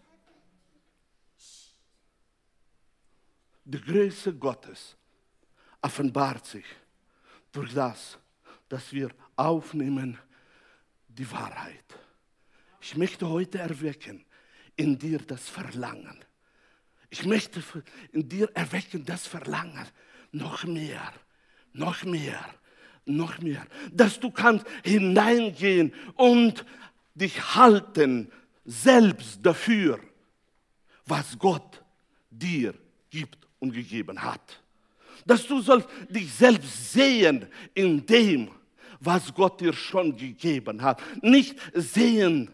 Die 3.65 3.81
Größe 3.81 4.33
Gottes 4.35 4.97
offenbart 5.83 6.47
sich 6.47 6.65
durch 7.53 7.75
das, 7.75 8.19
dass 8.69 8.93
wir 8.93 9.11
aufnehmen 9.37 10.19
die 11.09 11.31
Wahrheit. 11.31 11.85
Ich 12.81 12.97
möchte 12.97 13.29
heute 13.29 13.59
erwecken 13.59 14.25
in 14.77 14.99
dir 14.99 15.19
das 15.19 15.49
Verlangen. 15.49 16.25
Ich 17.11 17.25
möchte 17.27 17.63
in 18.13 18.29
dir 18.29 18.49
erwecken 18.55 19.05
das 19.05 19.27
Verlangen 19.27 19.87
noch 20.33 20.65
mehr, 20.65 21.13
noch 21.73 22.05
mehr, 22.05 22.45
noch 23.05 23.39
mehr, 23.41 23.67
dass 23.93 24.21
du 24.21 24.31
kannst 24.31 24.67
hineingehen 24.85 25.93
und 26.15 26.65
dich 27.15 27.55
halten 27.55 28.31
selbst 28.65 29.45
dafür, 29.45 29.99
was 31.07 31.37
Gott 31.39 31.83
dir 32.31 32.75
gibt 33.11 33.47
und 33.59 33.73
gegeben 33.73 34.23
hat. 34.23 34.60
Dass 35.27 35.47
du 35.47 35.61
sollst 35.61 35.89
dich 36.09 36.33
selbst 36.33 36.93
sehen 36.93 37.47
in 37.75 38.05
dem, 38.05 38.51
was 39.01 39.33
Gott 39.35 39.61
dir 39.61 39.73
schon 39.73 40.17
gegeben 40.17 40.83
hat. 40.83 41.03
Nicht 41.23 41.59
sehen, 41.75 42.51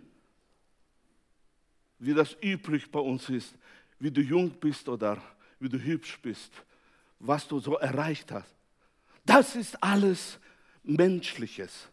wie 1.99 2.15
das 2.15 2.37
üblich 2.43 2.91
bei 2.91 3.01
uns 3.01 3.29
ist, 3.29 3.55
wie 3.99 4.11
du 4.11 4.21
jung 4.21 4.51
bist 4.51 4.89
oder 4.89 5.21
wie 5.59 5.69
du 5.69 5.79
hübsch 5.79 6.19
bist, 6.21 6.53
was 7.19 7.47
du 7.49 7.59
so 7.59 7.77
erreicht 7.77 8.31
hast. 8.31 8.55
Das 9.25 9.57
ist 9.57 9.83
alles 9.83 10.39
Menschliches. 10.83 11.89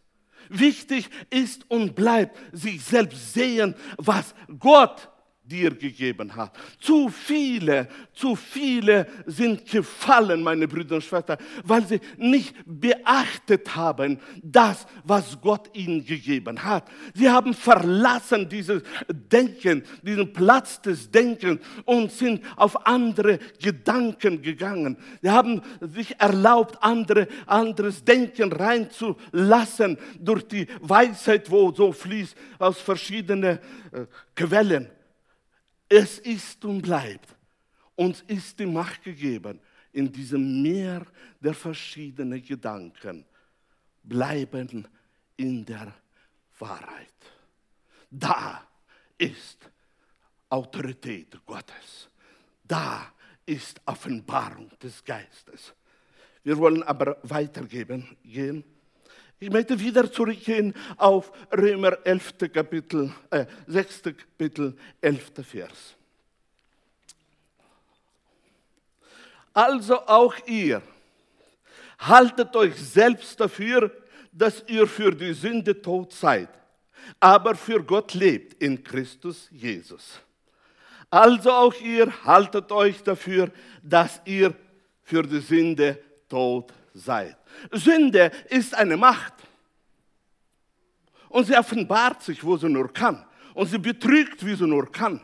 Wichtig 0.48 1.08
ist 1.30 1.68
und 1.70 1.94
bleibt 1.94 2.38
sich 2.52 2.82
selbst 2.84 3.32
sehen, 3.32 3.74
was 3.96 4.34
Gott 4.58 5.10
dir 5.44 5.74
gegeben 5.74 6.34
hat. 6.34 6.56
Zu 6.80 7.08
viele, 7.08 7.88
zu 8.14 8.34
viele 8.34 9.06
sind 9.26 9.66
gefallen, 9.66 10.42
meine 10.42 10.66
Brüder 10.66 10.96
und 10.96 11.04
Schwestern, 11.04 11.38
weil 11.62 11.86
sie 11.86 12.00
nicht 12.16 12.54
beachtet 12.64 13.76
haben, 13.76 14.18
das, 14.42 14.86
was 15.04 15.38
Gott 15.40 15.68
ihnen 15.74 16.04
gegeben 16.04 16.62
hat. 16.62 16.88
Sie 17.12 17.28
haben 17.28 17.52
verlassen 17.52 18.48
dieses 18.48 18.82
Denken, 19.08 19.84
diesen 20.02 20.32
Platz 20.32 20.80
des 20.80 21.10
Denkens 21.10 21.60
und 21.84 22.10
sind 22.10 22.42
auf 22.56 22.86
andere 22.86 23.38
Gedanken 23.60 24.40
gegangen. 24.40 24.96
Sie 25.20 25.30
haben 25.30 25.60
sich 25.80 26.18
erlaubt, 26.18 26.78
andere, 26.82 27.28
anderes 27.46 28.02
Denken 28.02 28.50
reinzulassen 28.50 29.98
durch 30.18 30.48
die 30.48 30.66
Weisheit, 30.80 31.50
wo 31.50 31.70
so 31.72 31.92
fließt 31.92 32.34
aus 32.58 32.80
verschiedenen 32.80 33.58
äh, 33.92 34.06
Quellen. 34.34 34.88
Es 35.96 36.18
ist 36.18 36.64
und 36.64 36.82
bleibt. 36.82 37.36
Uns 37.94 38.20
ist 38.22 38.58
die 38.58 38.66
Macht 38.66 39.04
gegeben, 39.04 39.60
in 39.92 40.10
diesem 40.10 40.60
Meer 40.60 41.06
der 41.38 41.54
verschiedenen 41.54 42.44
Gedanken 42.44 43.24
bleiben 44.02 44.88
in 45.36 45.64
der 45.64 45.94
Wahrheit. 46.58 47.14
Da 48.10 48.66
ist 49.16 49.70
Autorität 50.48 51.38
Gottes. 51.46 52.08
Da 52.64 53.12
ist 53.46 53.80
Offenbarung 53.86 54.72
des 54.82 55.04
Geistes. 55.04 55.72
Wir 56.42 56.58
wollen 56.58 56.82
aber 56.82 57.18
weitergehen. 57.22 58.16
Ich 59.40 59.50
möchte 59.50 59.78
wieder 59.78 60.10
zurückgehen 60.10 60.74
auf 60.96 61.32
Römer 61.52 61.98
11. 62.04 62.52
Kapitel, 62.52 63.12
äh, 63.30 63.46
6. 63.66 64.02
Kapitel, 64.16 64.76
11. 65.00 65.44
Vers. 65.44 65.94
Also 69.52 70.00
auch 70.00 70.34
ihr, 70.46 70.82
haltet 71.98 72.54
euch 72.56 72.74
selbst 72.76 73.38
dafür, 73.38 73.90
dass 74.32 74.64
ihr 74.66 74.86
für 74.86 75.12
die 75.12 75.32
Sünde 75.32 75.80
tot 75.80 76.12
seid, 76.12 76.48
aber 77.20 77.54
für 77.54 77.82
Gott 77.82 78.14
lebt 78.14 78.60
in 78.62 78.82
Christus 78.82 79.48
Jesus. 79.52 80.20
Also 81.08 81.52
auch 81.52 81.74
ihr 81.80 82.12
haltet 82.24 82.72
euch 82.72 83.02
dafür, 83.02 83.50
dass 83.82 84.20
ihr 84.24 84.54
für 85.04 85.22
die 85.22 85.38
Sünde 85.38 86.02
tot 86.28 86.72
seid. 86.94 87.36
Sünde 87.72 88.30
ist 88.48 88.74
eine 88.74 88.96
Macht. 88.96 89.34
Und 91.28 91.46
sie 91.46 91.56
offenbart 91.56 92.22
sich, 92.22 92.42
wo 92.44 92.56
sie 92.56 92.68
nur 92.68 92.92
kann. 92.92 93.24
Und 93.52 93.66
sie 93.66 93.78
betrügt, 93.78 94.46
wie 94.46 94.54
sie 94.54 94.66
nur 94.66 94.90
kann. 94.90 95.20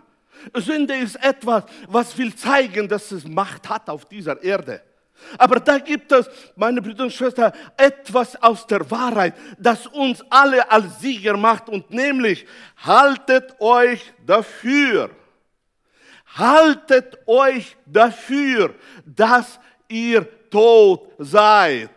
Sünde 0.54 0.96
ist 0.96 1.16
etwas, 1.22 1.64
was 1.88 2.16
will 2.18 2.34
zeigen, 2.34 2.88
dass 2.88 3.12
es 3.12 3.26
Macht 3.26 3.68
hat 3.68 3.88
auf 3.88 4.06
dieser 4.06 4.42
Erde. 4.42 4.82
Aber 5.38 5.60
da 5.60 5.78
gibt 5.78 6.10
es, 6.12 6.28
meine 6.56 6.80
Brüder 6.80 7.04
und 7.04 7.12
Schwestern, 7.12 7.52
etwas 7.76 8.40
aus 8.42 8.66
der 8.66 8.90
Wahrheit, 8.90 9.34
das 9.58 9.86
uns 9.86 10.24
alle 10.30 10.68
als 10.70 11.00
Sieger 11.00 11.36
macht. 11.36 11.68
Und 11.68 11.90
nämlich, 11.90 12.46
haltet 12.78 13.60
euch 13.60 14.12
dafür. 14.24 15.10
Haltet 16.34 17.18
euch 17.26 17.76
dafür, 17.86 18.74
dass 19.04 19.60
ihr 19.90 20.26
tot 20.50 21.08
seid. 21.18 21.90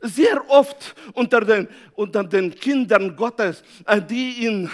Sehr 0.00 0.48
oft 0.50 0.94
unter 1.14 1.40
den, 1.40 1.68
unter 1.94 2.24
den 2.24 2.54
Kindern 2.54 3.16
Gottes, 3.16 3.62
äh, 3.86 4.02
die 4.02 4.44
in, 4.44 4.70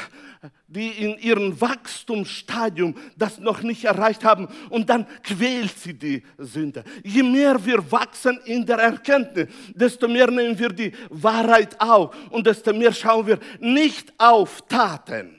die 0.66 0.88
in 0.88 1.18
ihrem 1.18 1.60
Wachstumsstadium 1.60 2.96
das 3.16 3.38
noch 3.38 3.62
nicht 3.62 3.84
erreicht 3.84 4.24
haben 4.24 4.48
und 4.70 4.90
dann 4.90 5.06
quält 5.22 5.78
sie 5.78 5.94
die 5.94 6.22
Sünde. 6.38 6.82
Je 7.04 7.22
mehr 7.22 7.64
wir 7.64 7.92
wachsen 7.92 8.40
in 8.44 8.66
der 8.66 8.78
Erkenntnis, 8.78 9.48
desto 9.72 10.08
mehr 10.08 10.30
nehmen 10.30 10.58
wir 10.58 10.70
die 10.70 10.92
Wahrheit 11.10 11.80
auf 11.80 12.14
und 12.30 12.46
desto 12.46 12.72
mehr 12.72 12.92
schauen 12.92 13.26
wir 13.26 13.38
nicht 13.60 14.12
auf 14.18 14.62
Taten, 14.62 15.38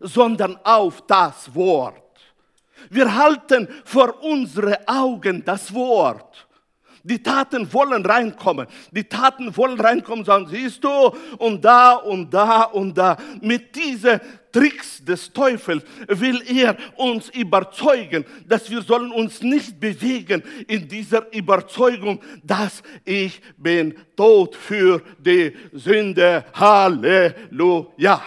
sondern 0.00 0.58
auf 0.64 1.06
das 1.06 1.54
Wort. 1.54 2.05
Wir 2.90 3.14
halten 3.14 3.68
vor 3.84 4.22
unsere 4.22 4.86
Augen 4.86 5.44
das 5.44 5.72
Wort. 5.72 6.46
Die 7.06 7.22
Taten 7.22 7.72
wollen 7.72 8.04
reinkommen. 8.04 8.66
Die 8.90 9.04
Taten 9.04 9.56
wollen 9.56 9.78
reinkommen, 9.78 10.24
sagen, 10.24 10.48
siehst 10.48 10.82
du, 10.82 11.14
und 11.38 11.64
da 11.64 11.92
und 11.92 12.34
da 12.34 12.62
und 12.62 12.98
da. 12.98 13.16
Mit 13.40 13.76
diesen 13.76 14.20
Tricks 14.50 15.04
des 15.04 15.32
Teufels 15.32 15.84
will 16.08 16.42
er 16.48 16.76
uns 16.96 17.28
überzeugen, 17.28 18.24
dass 18.48 18.68
wir 18.68 18.82
sollen 18.82 19.12
uns 19.12 19.40
nicht 19.40 19.78
bewegen 19.78 20.42
in 20.66 20.88
dieser 20.88 21.32
Überzeugung, 21.32 22.20
dass 22.42 22.82
ich 23.04 23.40
bin 23.56 23.94
tot 24.16 24.56
für 24.56 25.00
die 25.20 25.54
Sünde. 25.74 26.44
Halleluja. 26.54 28.20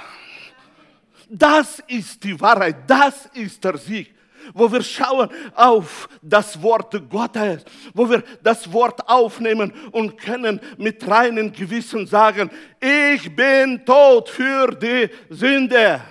Das 1.27 1.83
ist 1.85 2.23
die 2.23 2.39
Wahrheit, 2.39 2.77
das 2.87 3.25
ist 3.33 3.61
der 3.61 3.77
Sieg 3.77 4.15
wo 4.53 4.71
wir 4.71 4.81
schauen 4.81 5.29
auf 5.55 6.09
das 6.21 6.61
Wort 6.61 7.09
Gottes, 7.09 7.65
wo 7.93 8.09
wir 8.09 8.23
das 8.43 8.71
Wort 8.71 9.07
aufnehmen 9.07 9.73
und 9.91 10.17
können 10.17 10.59
mit 10.77 11.07
reinem 11.07 11.51
Gewissen 11.51 12.07
sagen, 12.07 12.49
ich 12.79 13.35
bin 13.35 13.85
tot 13.85 14.29
für 14.29 14.67
die 14.75 15.09
Sünde. 15.29 16.01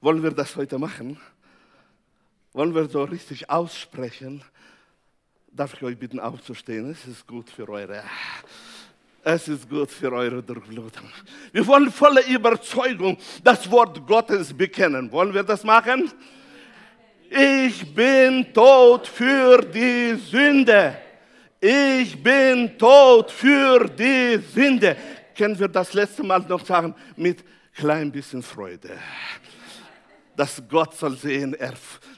Wollen 0.00 0.22
wir 0.22 0.30
das 0.30 0.54
heute 0.56 0.78
machen? 0.78 1.18
Wollen 2.52 2.74
wir 2.74 2.88
so 2.88 3.04
richtig 3.04 3.50
aussprechen? 3.50 4.42
Darf 5.50 5.74
ich 5.74 5.82
euch 5.82 5.98
bitten 5.98 6.20
aufzustehen? 6.20 6.90
Es 6.90 7.06
ist 7.06 7.26
gut 7.26 7.50
für 7.50 7.68
eure... 7.68 8.02
Es 9.24 9.46
ist 9.46 9.68
gut 9.68 9.90
für 9.90 10.10
eure 10.12 10.42
Durchblutung. 10.42 11.10
Wir 11.52 11.66
wollen 11.66 11.90
voller 11.90 12.26
Überzeugung 12.26 13.18
das 13.44 13.70
Wort 13.70 14.06
Gottes 14.06 14.56
bekennen. 14.56 15.12
Wollen 15.12 15.34
wir 15.34 15.42
das 15.42 15.64
machen? 15.64 16.10
Ich 17.30 17.94
bin 17.94 18.52
tot 18.52 19.06
für 19.06 19.62
die 19.62 20.14
Sünde. 20.14 20.96
Ich 21.60 22.22
bin 22.22 22.78
tot 22.78 23.30
für 23.30 23.88
die 23.88 24.38
Sünde. 24.54 24.96
Können 25.36 25.58
wir 25.58 25.68
das 25.68 25.92
letzte 25.92 26.22
Mal 26.22 26.40
noch 26.40 26.64
sagen 26.64 26.94
mit 27.16 27.44
klein 27.74 28.10
bisschen 28.10 28.42
Freude? 28.42 28.90
Dass 30.36 30.62
Gott 30.68 30.94
soll 30.94 31.16
sehen, 31.16 31.56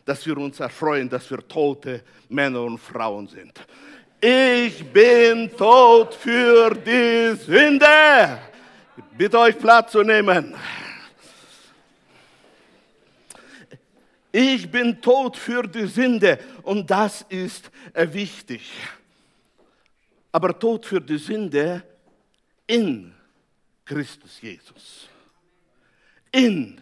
dass 0.05 0.27
wir 0.27 0.37
uns 0.37 0.61
erfreuen, 0.61 1.09
dass 1.09 1.31
wir 1.31 1.47
tote 1.47 2.03
Männer 2.29 2.63
und 2.63 2.79
Frauen 2.79 3.27
sind. 3.27 3.61
Ich 4.21 4.85
bin 4.93 5.51
tot 5.57 6.15
für 6.15 6.75
die 6.75 7.35
Sünde. 7.37 8.39
Bitte 9.17 9.39
euch 9.39 9.59
Platz 9.59 9.93
zu 9.93 10.03
nehmen. 10.03 10.55
Ich 14.33 14.71
bin 14.71 15.01
tot 15.01 15.37
für 15.37 15.63
die 15.67 15.87
Sünde 15.87 16.39
und 16.63 16.91
das 16.91 17.23
ist 17.29 17.71
äh, 17.93 18.13
wichtig. 18.13 18.73
Aber 20.31 20.57
tot 20.57 20.87
für 20.87 21.01
die 21.01 21.19
Sünde 21.19 21.83
in 22.67 23.13
Christus 23.85 24.41
Jesus. 24.41 25.09
In 26.31 26.81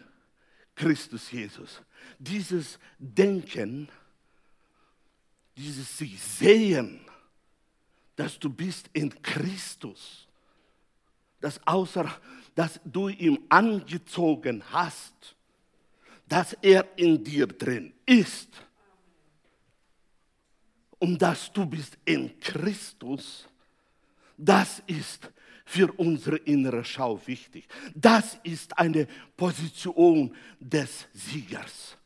Christus 0.74 1.30
Jesus. 1.30 1.80
Dieses 2.18 2.78
Denken, 2.98 3.88
dieses 5.56 5.96
sich 5.96 6.20
sehen, 6.20 7.00
dass 8.14 8.38
du 8.38 8.50
bist 8.50 8.90
in 8.92 9.22
Christus, 9.22 10.28
dass 11.40 11.58
außer 11.66 12.10
dass 12.58 12.80
du 12.84 13.08
ihm 13.08 13.38
angezogen 13.48 14.64
hast, 14.72 15.36
dass 16.28 16.52
er 16.60 16.86
in 16.96 17.22
dir 17.24 17.46
drin 17.46 17.92
ist 18.04 18.48
und 20.98 21.20
dass 21.20 21.52
du 21.52 21.64
bist 21.64 21.96
in 22.04 22.38
Christus, 22.40 23.48
das 24.36 24.82
ist 24.86 25.30
für 25.64 25.92
unsere 25.98 26.36
innere 26.38 26.84
Schau 26.84 27.20
wichtig. 27.26 27.68
Das 27.94 28.38
ist 28.42 28.76
eine 28.78 29.06
Position 29.36 30.34
des 30.58 31.06
Siegers. 31.12 31.97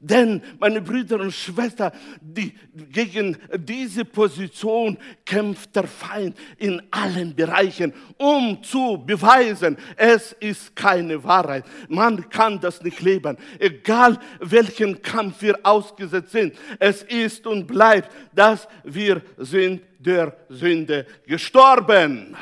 Denn, 0.00 0.42
meine 0.60 0.80
Brüder 0.80 1.20
und 1.20 1.32
Schwestern, 1.32 1.92
die, 2.20 2.54
gegen 2.90 3.36
diese 3.56 4.04
Position 4.04 4.96
kämpft 5.24 5.74
der 5.74 5.88
Feind 5.88 6.36
in 6.56 6.80
allen 6.90 7.34
Bereichen, 7.34 7.92
um 8.16 8.62
zu 8.62 9.02
beweisen, 9.04 9.76
es 9.96 10.32
ist 10.32 10.76
keine 10.76 11.22
Wahrheit. 11.24 11.64
Man 11.88 12.28
kann 12.28 12.60
das 12.60 12.82
nicht 12.82 13.00
leben. 13.00 13.36
Egal 13.58 14.18
welchen 14.40 15.02
Kampf 15.02 15.42
wir 15.42 15.58
ausgesetzt 15.64 16.30
sind, 16.30 16.54
es 16.78 17.02
ist 17.02 17.46
und 17.46 17.66
bleibt, 17.66 18.10
dass 18.32 18.68
wir 18.84 19.22
sind 19.36 19.82
der 19.98 20.36
Sünde 20.48 21.06
gestorben. 21.26 22.36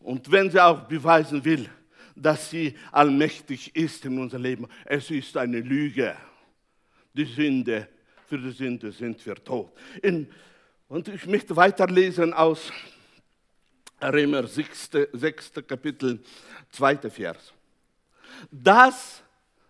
Und 0.00 0.30
wenn 0.30 0.50
sie 0.50 0.60
auch 0.60 0.80
beweisen 0.80 1.42
will, 1.44 1.68
dass 2.14 2.50
sie 2.50 2.74
allmächtig 2.92 3.74
ist 3.74 4.04
in 4.04 4.18
unserem 4.18 4.42
Leben. 4.42 4.68
Es 4.84 5.10
ist 5.10 5.36
eine 5.36 5.60
Lüge. 5.60 6.16
Die 7.12 7.24
Sünde, 7.24 7.88
für 8.26 8.38
die 8.38 8.50
Sünde 8.50 8.92
sind 8.92 9.24
wir 9.24 9.36
tot. 9.36 9.72
In, 10.02 10.28
und 10.88 11.08
ich 11.08 11.26
möchte 11.26 11.54
weiterlesen 11.56 12.32
aus 12.32 12.72
Römer 14.02 14.46
6, 14.46 14.90
6. 15.12 15.52
Kapitel, 15.66 16.20
2. 16.70 17.10
Vers. 17.10 17.52
Das 18.50 19.22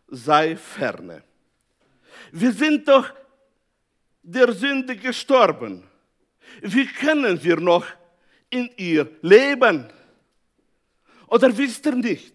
sei 0.08 0.56
ferne. 0.56 1.22
Wir 2.32 2.52
sind 2.52 2.88
doch 2.88 3.12
der 4.22 4.52
Sünde 4.52 4.96
gestorben. 4.96 5.84
Wie 6.62 6.86
können 6.86 7.42
wir 7.42 7.56
noch 7.60 7.86
in 8.50 8.70
ihr 8.76 9.08
leben? 9.22 9.88
Oder 11.28 11.56
wisst 11.56 11.86
ihr 11.86 11.94
nicht, 11.94 12.34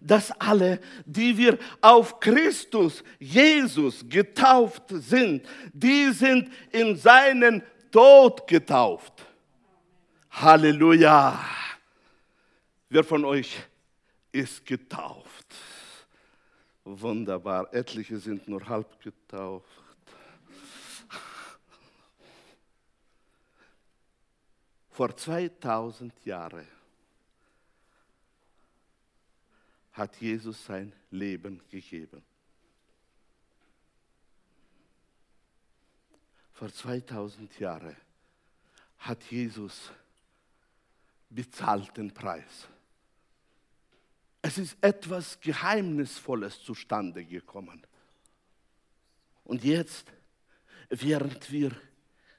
dass 0.00 0.30
alle, 0.32 0.80
die 1.06 1.36
wir 1.36 1.58
auf 1.80 2.20
Christus, 2.20 3.02
Jesus 3.18 4.04
getauft 4.08 4.84
sind, 4.88 5.46
die 5.72 6.10
sind 6.12 6.50
in 6.70 6.96
seinen 6.96 7.62
Tod 7.90 8.46
getauft. 8.46 9.26
Halleluja. 10.30 11.38
Wer 12.88 13.04
von 13.04 13.24
euch 13.24 13.56
ist 14.30 14.64
getauft? 14.66 15.46
Wunderbar. 16.84 17.72
Etliche 17.72 18.18
sind 18.18 18.46
nur 18.46 18.68
halb 18.68 19.00
getauft. 19.00 19.64
Vor 24.90 25.16
2000 25.16 26.12
Jahren 26.24 26.68
hat 29.94 30.20
Jesus 30.20 30.64
sein 30.64 30.92
Leben 31.10 31.62
gegeben. 31.70 32.22
Vor 36.52 36.72
2000 36.72 37.58
Jahren 37.60 37.96
hat 38.98 39.22
Jesus 39.30 39.92
bezahlten 41.30 42.12
Preis. 42.12 42.68
Es 44.42 44.58
ist 44.58 44.76
etwas 44.80 45.40
Geheimnisvolles 45.40 46.62
zustande 46.62 47.24
gekommen. 47.24 47.86
Und 49.44 49.62
jetzt, 49.64 50.12
während 50.90 51.50
wir 51.50 51.70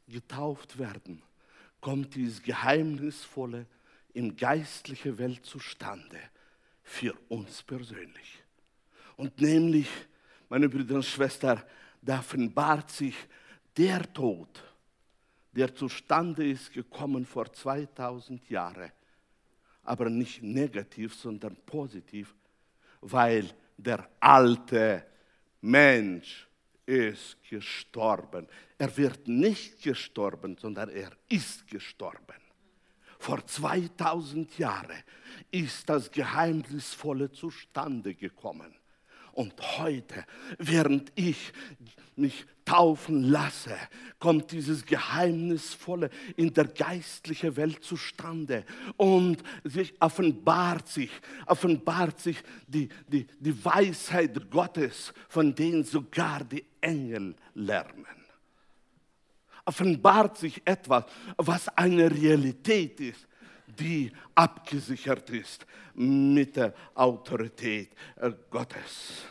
getauft 0.08 0.78
werden, 0.78 1.24
kommt 1.80 2.16
dieses 2.16 2.42
Geheimnisvolle 2.44 3.66
in 4.14 4.36
geistliche 4.36 5.18
Welt 5.18 5.46
zustande 5.46 6.20
für 6.86 7.14
uns 7.30 7.64
persönlich. 7.64 8.44
Und 9.18 9.42
nämlich, 9.42 9.90
meine 10.48 10.70
Brüder 10.70 10.96
und 10.96 11.06
Schwestern, 11.06 11.62
da 12.02 12.20
offenbart 12.20 12.92
sich 12.92 13.16
der 13.76 14.02
Tod, 14.14 14.64
der 15.52 15.74
zustande 15.74 16.48
ist 16.48 16.72
gekommen 16.72 17.26
vor 17.26 17.52
2000 17.52 18.48
Jahren, 18.50 18.92
aber 19.84 20.10
nicht 20.10 20.44
negativ, 20.44 21.16
sondern 21.16 21.56
positiv, 21.66 22.36
weil 23.02 23.50
der 23.78 24.08
alte 24.20 25.06
Mensch 25.62 26.48
ist 26.86 27.38
gestorben. 27.50 28.48
Er 28.78 28.96
wird 28.96 29.28
nicht 29.28 29.82
gestorben, 29.82 30.56
sondern 30.58 30.90
er 30.90 31.12
ist 31.30 31.68
gestorben. 31.68 32.45
Vor 33.20 33.46
2000 33.46 34.58
Jahren 34.58 35.04
ist 35.52 35.90
das 35.90 36.12
Geheimnisvolle 36.12 37.32
zustande 37.32 38.16
gekommen. 38.16 38.74
Und 39.36 39.54
heute, 39.78 40.26
während 40.60 41.12
ich 41.16 41.52
mich 42.16 42.46
taufen 42.64 43.24
lasse, 43.24 43.76
kommt 44.18 44.52
dieses 44.54 44.86
Geheimnisvolle 44.86 46.10
in 46.38 46.54
der 46.54 46.68
geistlichen 46.68 47.58
Welt 47.58 47.84
zustande 47.84 48.64
und 48.96 49.44
sich 49.66 49.94
offenbart 50.00 50.88
sich, 50.88 51.12
offenbart 51.48 52.22
sich 52.22 52.38
die, 52.66 52.88
die, 53.10 53.28
die 53.40 53.66
Weisheit 53.66 54.50
Gottes, 54.50 55.14
von 55.28 55.54
denen 55.54 55.84
sogar 55.84 56.46
die 56.46 56.64
Engel 56.80 57.36
lernen 57.54 58.25
offenbart 59.66 60.38
sich 60.38 60.62
etwas, 60.64 61.06
was 61.38 61.68
eine 61.70 62.10
Realität 62.10 63.00
ist, 63.00 63.28
die 63.68 64.12
abgesichert 64.34 65.30
ist 65.32 65.66
mit 65.96 66.56
der 66.56 66.74
Autorität 66.94 67.92
äh, 68.18 68.32
Gottes. 68.50 69.24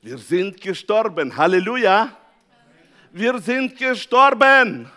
Wir 0.00 0.18
sind 0.18 0.60
gestorben. 0.60 1.36
Halleluja. 1.36 2.16
Wir 3.12 3.38
sind 3.40 3.76
gestorben. 3.76 4.90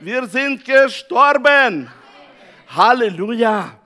Wir 0.00 0.26
sind 0.26 0.64
gestorben. 0.64 1.90
Halleluja. 2.68 3.78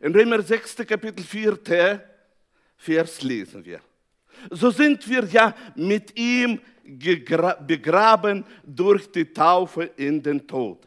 In 0.00 0.14
Römer 0.14 0.42
6. 0.42 0.76
Kapitel 0.86 1.24
4. 1.24 2.04
Vers 2.76 3.22
lesen 3.22 3.64
wir 3.64 3.80
so 4.50 4.70
sind 4.70 5.08
wir 5.08 5.24
ja 5.24 5.54
mit 5.74 6.18
ihm 6.18 6.60
begraben 7.66 8.44
durch 8.64 9.10
die 9.10 9.24
Taufe 9.24 9.84
in 9.96 10.22
den 10.22 10.46
Tod. 10.46 10.86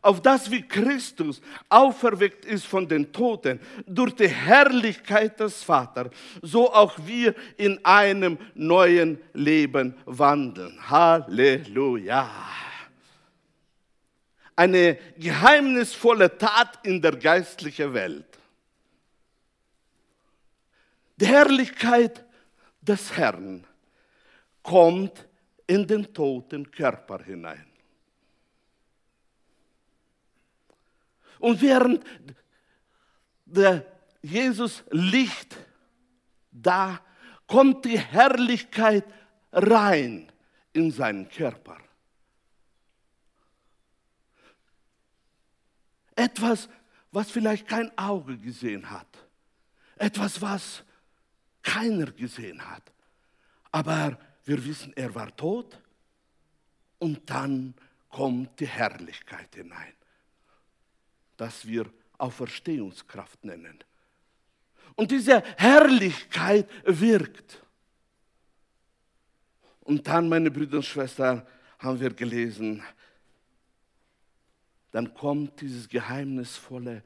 Auf 0.00 0.22
das 0.22 0.50
wie 0.50 0.62
Christus 0.62 1.40
auferweckt 1.68 2.44
ist 2.44 2.66
von 2.66 2.86
den 2.86 3.12
Toten 3.12 3.58
durch 3.86 4.14
die 4.14 4.28
Herrlichkeit 4.28 5.38
des 5.40 5.62
Vaters, 5.62 6.08
so 6.40 6.72
auch 6.72 6.94
wir 7.04 7.34
in 7.56 7.84
einem 7.84 8.38
neuen 8.54 9.18
Leben 9.32 9.94
wandeln. 10.04 10.78
Halleluja. 10.88 12.30
Eine 14.54 14.98
geheimnisvolle 15.16 16.36
Tat 16.36 16.78
in 16.84 17.00
der 17.00 17.16
geistlichen 17.16 17.92
Welt. 17.94 18.26
Die 21.16 21.26
Herrlichkeit 21.26 22.24
des 22.88 23.16
Herrn 23.16 23.66
kommt 24.62 25.26
in 25.66 25.86
den 25.86 26.12
toten 26.12 26.70
Körper 26.70 27.22
hinein. 27.22 27.66
Und 31.38 31.60
während 31.60 32.04
der 33.44 33.86
Jesus 34.22 34.82
liegt, 34.90 35.56
da 36.50 37.00
kommt 37.46 37.84
die 37.84 37.98
Herrlichkeit 37.98 39.04
rein 39.52 40.30
in 40.72 40.90
seinen 40.90 41.28
Körper. 41.28 41.78
Etwas, 46.16 46.68
was 47.12 47.30
vielleicht 47.30 47.68
kein 47.68 47.96
Auge 47.96 48.36
gesehen 48.38 48.90
hat. 48.90 49.06
Etwas, 49.96 50.42
was 50.42 50.84
keiner 51.62 52.10
gesehen 52.12 52.64
hat. 52.68 52.82
Aber 53.70 54.18
wir 54.44 54.64
wissen, 54.64 54.92
er 54.96 55.14
war 55.14 55.34
tot 55.36 55.78
und 56.98 57.28
dann 57.28 57.74
kommt 58.08 58.58
die 58.60 58.66
Herrlichkeit 58.66 59.54
hinein, 59.54 59.92
das 61.36 61.66
wir 61.66 61.90
Auferstehungskraft 62.16 63.44
nennen. 63.44 63.78
Und 64.96 65.10
diese 65.10 65.42
Herrlichkeit 65.56 66.68
wirkt. 66.84 67.62
Und 69.82 70.06
dann, 70.06 70.28
meine 70.28 70.50
Brüder 70.50 70.78
und 70.78 70.84
Schwestern, 70.84 71.46
haben 71.78 72.00
wir 72.00 72.12
gelesen, 72.12 72.82
dann 74.90 75.14
kommt 75.14 75.60
dieses 75.60 75.88
Geheimnisvolle 75.88 77.02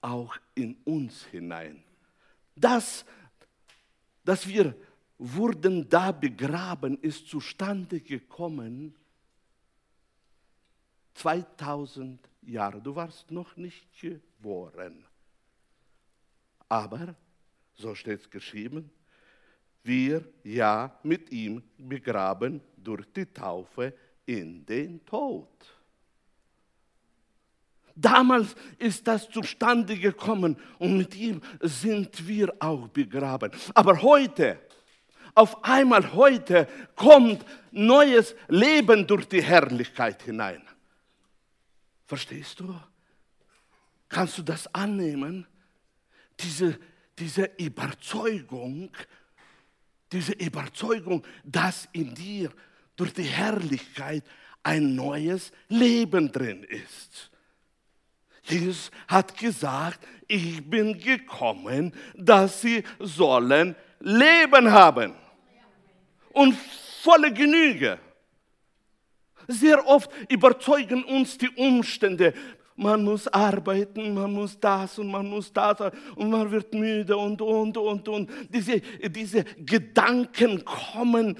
auch 0.00 0.36
in 0.54 0.76
uns 0.84 1.24
hinein. 1.26 1.82
Das, 2.56 3.04
dass 4.28 4.46
wir 4.46 4.74
wurden 5.16 5.88
da 5.88 6.12
begraben, 6.12 6.98
ist 7.00 7.28
zustande 7.28 7.98
gekommen 7.98 8.94
2000 11.14 12.20
Jahre. 12.42 12.82
Du 12.82 12.94
warst 12.94 13.30
noch 13.30 13.56
nicht 13.56 13.88
geboren. 13.98 15.02
Aber, 16.68 17.14
so 17.72 17.94
steht 17.94 18.20
es 18.20 18.28
geschrieben, 18.28 18.90
wir 19.82 20.22
ja 20.44 21.00
mit 21.04 21.32
ihm 21.32 21.62
begraben 21.78 22.60
durch 22.76 23.10
die 23.10 23.24
Taufe 23.24 23.94
in 24.26 24.66
den 24.66 25.02
Tod. 25.06 25.48
Damals 28.00 28.54
ist 28.78 29.08
das 29.08 29.28
zustande 29.28 29.96
gekommen 29.98 30.56
und 30.78 30.98
mit 30.98 31.16
ihm 31.16 31.40
sind 31.60 32.28
wir 32.28 32.54
auch 32.60 32.86
begraben. 32.88 33.50
Aber 33.74 34.00
heute, 34.00 34.60
auf 35.34 35.64
einmal 35.64 36.12
heute 36.12 36.68
kommt 36.94 37.44
neues 37.72 38.36
Leben 38.46 39.04
durch 39.04 39.26
die 39.26 39.42
Herrlichkeit 39.42 40.22
hinein. 40.22 40.62
Verstehst 42.06 42.60
du? 42.60 42.72
Kannst 44.08 44.38
du 44.38 44.42
das 44.42 44.72
annehmen? 44.72 45.44
Diese, 46.38 46.78
diese 47.18 47.50
Überzeugung, 47.56 48.90
diese 50.12 50.34
Überzeugung, 50.34 51.26
dass 51.42 51.88
in 51.90 52.14
dir 52.14 52.52
durch 52.94 53.12
die 53.12 53.24
Herrlichkeit 53.24 54.22
ein 54.62 54.94
neues 54.94 55.50
Leben 55.68 56.30
drin 56.30 56.62
ist. 56.62 57.32
Jesus 58.50 58.90
hat 59.06 59.36
gesagt, 59.36 60.00
ich 60.26 60.68
bin 60.68 60.98
gekommen, 60.98 61.92
dass 62.14 62.60
sie 62.60 62.84
sollen 62.98 63.74
Leben 64.00 64.70
haben. 64.70 65.14
Und 66.32 66.56
volle 67.02 67.32
Genüge. 67.32 67.98
Sehr 69.46 69.86
oft 69.86 70.10
überzeugen 70.28 71.04
uns 71.04 71.38
die 71.38 71.48
Umstände, 71.48 72.34
man 72.78 73.04
muss 73.04 73.26
arbeiten, 73.28 74.14
man 74.14 74.32
muss 74.32 74.58
das 74.58 74.98
und 74.98 75.10
man 75.10 75.26
muss 75.26 75.52
das 75.52 75.78
und 76.14 76.30
man 76.30 76.50
wird 76.50 76.72
müde 76.72 77.16
und, 77.16 77.42
und, 77.42 77.76
und, 77.76 78.08
und. 78.08 78.30
Diese, 78.48 78.80
diese 79.08 79.44
Gedanken 79.58 80.64
kommen 80.64 81.36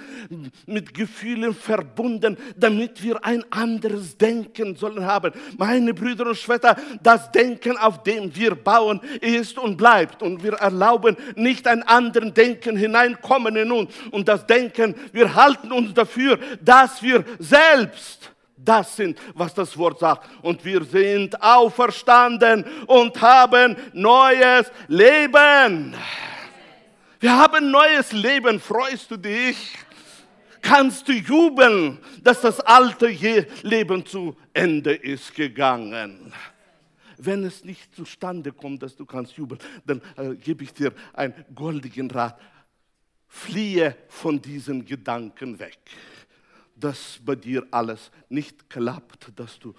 mit 0.67 0.93
Gefühlen 0.93 1.55
verbunden, 1.55 2.37
damit 2.57 3.03
wir 3.03 3.25
ein 3.25 3.45
anderes 3.51 4.19
Denken 4.19 4.75
sollen 4.75 5.07
haben. 5.07 5.33
Meine 5.57 5.95
Brüder 5.95 6.27
und 6.27 6.37
Schwestern, 6.37 6.77
das 7.03 7.31
Denken, 7.31 7.77
auf 7.77 8.03
dem 8.03 8.35
wir 8.35 8.57
bauen, 8.57 9.01
ist 9.21 9.59
und 9.59 9.77
bleibt. 9.77 10.23
Und 10.23 10.43
wir 10.43 10.55
erlauben 10.55 11.17
nicht 11.37 11.69
ein 11.69 11.85
anderes 11.85 12.35
Denken 12.35 12.77
hineinkommen 12.77 13.55
in 13.55 13.71
uns. 13.71 13.95
Und 14.11 14.27
das 14.27 14.45
Denken, 14.45 14.95
wir 15.13 15.37
halten 15.37 15.71
uns 15.71 15.95
dafür, 15.95 16.39
dass 16.61 17.01
wir 17.01 17.25
selbst 17.39 18.33
das 18.65 18.97
sind, 18.97 19.19
was 19.35 19.55
das 19.55 19.77
Wort 19.77 20.01
sagt. 20.01 20.29
Und 20.43 20.65
wir 20.65 20.85
sind 20.85 21.41
auferstanden 21.43 22.65
und 22.87 23.21
haben 23.21 23.77
neues 23.93 24.71
Leben. 24.89 25.95
Wir 27.21 27.37
haben 27.37 27.71
neues 27.71 28.13
Leben. 28.13 28.61
Freust 28.61 29.11
du 29.11 29.17
dich? 29.17 29.57
Kannst 30.61 31.09
du 31.09 31.13
jubeln, 31.13 31.99
dass 32.23 32.41
das 32.41 32.61
alte 32.61 33.09
Leben 33.63 34.05
zu 34.05 34.37
Ende 34.53 34.93
ist 34.95 35.35
gegangen? 35.35 36.33
Wenn 37.17 37.45
es 37.45 37.65
nicht 37.65 37.95
zustande 37.95 38.53
kommt, 38.53 38.83
dass 38.83 38.95
du 38.95 39.05
kannst 39.05 39.37
jubeln, 39.37 39.61
dann 39.85 40.01
äh, 40.17 40.37
gebe 40.37 40.65
ich 40.65 40.73
dir 40.73 40.93
einen 41.15 41.35
goldigen 41.55 42.11
Rat. 42.11 42.39
Fliehe 43.27 43.97
von 44.09 44.41
diesen 44.41 44.85
Gedanken 44.85 45.59
weg 45.59 45.79
dass 46.79 47.19
bei 47.25 47.35
dir 47.35 47.67
alles 47.71 48.11
nicht 48.29 48.69
klappt, 48.71 49.33
dass 49.37 49.59
du 49.59 49.75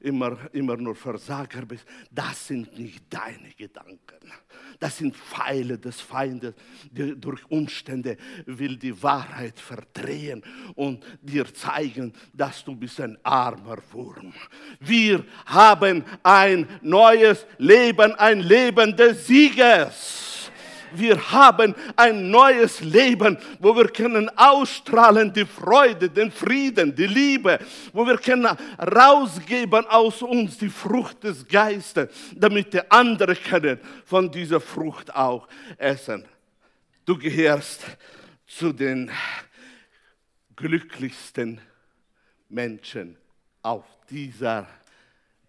immer, 0.00 0.38
immer 0.52 0.76
nur 0.76 0.94
Versager 0.94 1.64
bist. 1.64 1.84
Das 2.10 2.46
sind 2.46 2.78
nicht 2.78 3.04
deine 3.10 3.50
Gedanken. 3.56 3.98
Das 4.78 4.98
sind 4.98 5.16
Pfeile 5.16 5.78
des 5.78 6.00
Feindes, 6.00 6.54
die 6.90 7.18
durch 7.18 7.40
Umstände 7.50 8.16
will 8.46 8.76
die 8.76 9.02
Wahrheit 9.02 9.58
verdrehen 9.58 10.42
und 10.74 11.04
dir 11.20 11.52
zeigen, 11.52 12.12
dass 12.32 12.64
du 12.64 12.74
bist 12.74 13.00
ein 13.00 13.18
armer 13.22 13.78
Wurm. 13.92 14.32
Wir 14.80 15.24
haben 15.46 16.04
ein 16.22 16.68
neues 16.82 17.46
Leben, 17.58 18.14
ein 18.14 18.40
Leben 18.40 18.96
des 18.96 19.26
Sieges 19.26 20.33
wir 20.98 21.32
haben 21.32 21.74
ein 21.96 22.30
neues 22.30 22.80
Leben, 22.80 23.38
wo 23.58 23.74
wir 23.76 23.88
können 23.88 24.28
ausstrahlen 24.36 25.32
die 25.32 25.44
Freude, 25.44 26.08
den 26.08 26.30
Frieden, 26.30 26.94
die 26.94 27.06
Liebe, 27.06 27.58
wo 27.92 28.06
wir 28.06 28.18
können 28.18 28.46
rausgeben 28.78 29.86
aus 29.86 30.22
uns 30.22 30.58
die 30.58 30.68
Frucht 30.68 31.24
des 31.24 31.46
Geistes, 31.46 32.08
damit 32.34 32.72
die 32.72 32.90
anderen 32.90 33.36
können 33.36 33.80
von 34.04 34.30
dieser 34.30 34.60
Frucht 34.60 35.14
auch 35.14 35.48
essen. 35.78 36.24
Du 37.04 37.18
gehörst 37.18 37.82
zu 38.46 38.72
den 38.72 39.10
glücklichsten 40.56 41.60
Menschen 42.48 43.16
auf 43.62 43.84
dieser 44.08 44.66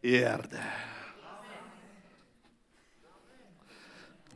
Erde. 0.01 0.59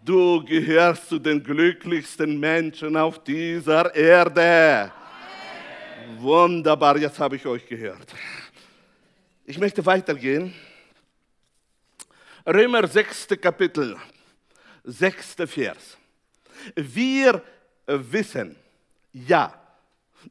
Du 0.10 0.44
gehörst 0.44 1.08
zu 1.08 1.20
den 1.20 1.44
glücklichsten 1.44 2.40
Menschen 2.40 2.98
auf 2.98 3.24
dieser 3.24 3.94
Erde. 3.94 4.92
Amen. 4.92 6.20
Wunderbar, 6.24 6.98
jetzt 6.98 7.20
habe 7.20 7.36
ich 7.36 7.46
euch 7.46 7.64
gehört. 7.68 8.12
Ich 9.46 9.60
möchte 9.60 9.86
weitergehen. 9.86 10.52
Römer 12.44 12.88
6. 12.88 13.28
Kapitel, 13.40 13.98
6. 14.84 15.36
Vers. 15.46 15.96
Wir 16.74 17.44
wissen, 17.86 18.56
ja, 19.14 19.54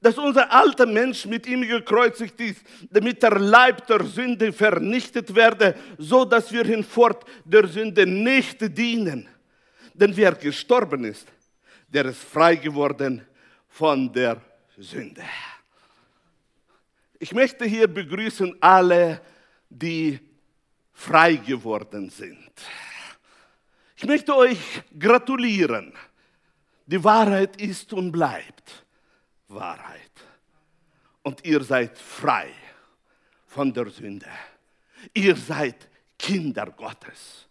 dass 0.01 0.19
unser 0.19 0.53
alter 0.53 0.87
Mensch 0.87 1.25
mit 1.25 1.47
ihm 1.47 1.63
gekreuzigt 1.63 2.41
ist, 2.41 2.67
damit 2.91 3.23
der 3.23 3.39
Leib 3.39 3.87
der 3.87 4.03
Sünde 4.03 4.53
vernichtet 4.53 5.33
werde, 5.33 5.77
so 5.99 6.25
dass 6.25 6.51
wir 6.51 6.65
hinfort 6.65 7.25
der 7.45 7.69
Sünde 7.69 8.05
nicht 8.05 8.77
dienen. 8.77 9.29
Denn 9.99 10.17
wer 10.17 10.33
gestorben 10.33 11.05
ist, 11.05 11.27
der 11.89 12.05
ist 12.05 12.23
frei 12.23 12.55
geworden 12.55 13.27
von 13.69 14.13
der 14.13 14.41
Sünde. 14.77 15.25
Ich 17.19 17.33
möchte 17.33 17.65
hier 17.65 17.89
begrüßen 17.89 18.57
alle, 18.61 19.21
die 19.69 20.21
frei 20.93 21.35
geworden 21.35 22.11
sind. 22.11 22.53
Ich 23.97 24.05
möchte 24.05 24.37
euch 24.37 24.61
gratulieren. 24.97 25.93
Die 26.87 27.03
Wahrheit 27.03 27.61
ist 27.61 27.93
und 27.93 28.13
bleibt 28.13 28.85
Wahrheit. 29.49 30.13
Und 31.23 31.45
ihr 31.45 31.65
seid 31.65 31.99
frei 31.99 32.51
von 33.47 33.73
der 33.73 33.91
Sünde. 33.91 34.31
Ihr 35.13 35.35
seid 35.35 35.89
Kinder 36.17 36.67
Gottes. 36.67 37.49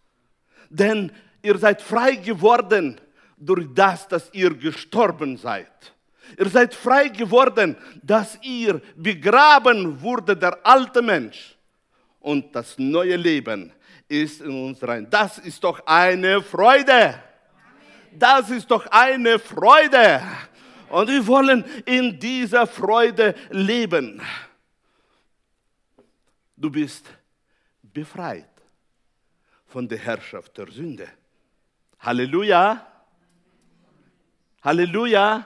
Denn 0.70 1.12
Ihr 1.42 1.58
seid 1.58 1.80
frei 1.82 2.16
geworden 2.16 3.00
durch 3.36 3.66
das, 3.72 4.08
dass 4.08 4.32
ihr 4.32 4.54
gestorben 4.54 5.36
seid. 5.36 5.94
Ihr 6.36 6.48
seid 6.48 6.74
frei 6.74 7.08
geworden, 7.08 7.76
dass 8.02 8.38
ihr 8.42 8.80
begraben 8.96 10.00
wurde, 10.00 10.36
der 10.36 10.58
alte 10.66 11.00
Mensch. 11.00 11.56
Und 12.20 12.54
das 12.54 12.76
neue 12.78 13.16
Leben 13.16 13.72
ist 14.08 14.40
in 14.40 14.68
uns 14.68 14.82
rein. 14.82 15.06
Das 15.08 15.38
ist 15.38 15.62
doch 15.62 15.80
eine 15.86 16.42
Freude. 16.42 17.22
Das 18.12 18.50
ist 18.50 18.70
doch 18.70 18.86
eine 18.86 19.38
Freude. 19.38 20.22
Und 20.90 21.08
wir 21.08 21.26
wollen 21.26 21.64
in 21.84 22.18
dieser 22.18 22.66
Freude 22.66 23.34
leben. 23.50 24.20
Du 26.56 26.70
bist 26.70 27.06
befreit 27.82 28.48
von 29.66 29.86
der 29.86 29.98
Herrschaft 29.98 30.56
der 30.58 30.70
Sünde. 30.70 31.08
Halleluja. 32.00 32.86
Halleluja. 34.62 35.44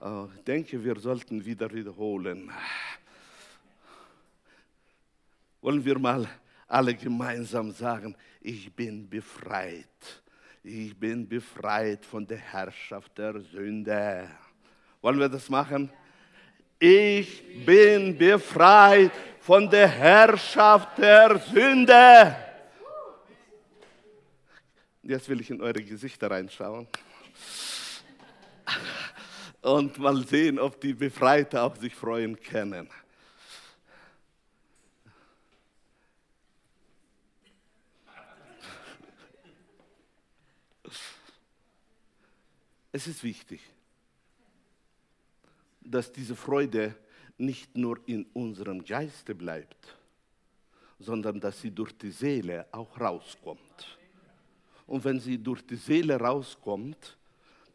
Oh, 0.00 0.28
ich 0.36 0.44
denke, 0.44 0.82
wir 0.82 0.98
sollten 1.00 1.44
wieder 1.44 1.72
wiederholen. 1.72 2.52
Wollen 5.60 5.84
wir 5.84 5.98
mal 5.98 6.28
alle 6.68 6.94
gemeinsam 6.94 7.72
sagen, 7.72 8.14
ich 8.40 8.72
bin 8.72 9.08
befreit. 9.08 10.22
Ich 10.62 10.96
bin 10.96 11.28
befreit 11.28 12.04
von 12.04 12.24
der 12.24 12.38
Herrschaft 12.38 13.18
der 13.18 13.40
Sünde. 13.40 14.28
Wollen 15.02 15.18
wir 15.18 15.28
das 15.28 15.48
machen? 15.48 15.90
Ich 16.78 17.64
bin 17.66 18.16
befreit 18.16 19.10
von 19.40 19.68
der 19.68 19.88
Herrschaft 19.88 20.96
der 20.98 21.38
Sünde. 21.40 22.47
Jetzt 25.08 25.26
will 25.30 25.40
ich 25.40 25.48
in 25.48 25.62
eure 25.62 25.82
Gesichter 25.82 26.30
reinschauen 26.30 26.86
und 29.62 29.98
mal 29.98 30.22
sehen, 30.26 30.58
ob 30.58 30.78
die 30.82 30.92
Befreite 30.92 31.62
auch 31.62 31.74
sich 31.76 31.94
freuen 31.94 32.38
können. 32.38 32.86
Es 42.92 43.06
ist 43.06 43.24
wichtig, 43.24 43.62
dass 45.80 46.12
diese 46.12 46.36
Freude 46.36 46.94
nicht 47.38 47.74
nur 47.78 47.98
in 48.06 48.26
unserem 48.34 48.84
Geiste 48.84 49.34
bleibt, 49.34 49.96
sondern 50.98 51.40
dass 51.40 51.62
sie 51.62 51.70
durch 51.70 51.96
die 51.96 52.10
Seele 52.10 52.66
auch 52.72 53.00
rauskommt. 53.00 53.97
Und 54.88 55.04
wenn 55.04 55.20
sie 55.20 55.38
durch 55.38 55.64
die 55.64 55.76
Seele 55.76 56.18
rauskommt, 56.18 57.16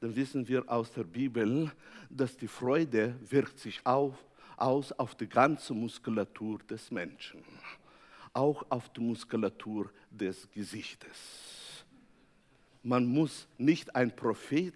dann 0.02 0.16
wissen 0.16 0.46
wir 0.48 0.70
aus 0.70 0.92
der 0.92 1.04
Bibel, 1.04 1.72
dass 2.10 2.36
die 2.36 2.48
Freude 2.48 3.16
wirkt 3.30 3.60
sich 3.60 3.80
auf, 3.86 4.16
aus 4.58 4.92
auf 4.92 5.16
die 5.16 5.30
ganze 5.30 5.74
Muskulatur 5.74 6.60
des 6.70 6.92
Menschen, 6.92 7.42
auch 8.34 8.66
auf 8.70 8.90
die 8.90 9.02
Muskulatur 9.02 9.92
des 10.10 10.50
Gesichtes. 10.52 11.86
Man 12.82 13.06
muss 13.06 13.48
nicht 13.58 13.96
ein 13.96 14.14
Prophet 14.14 14.74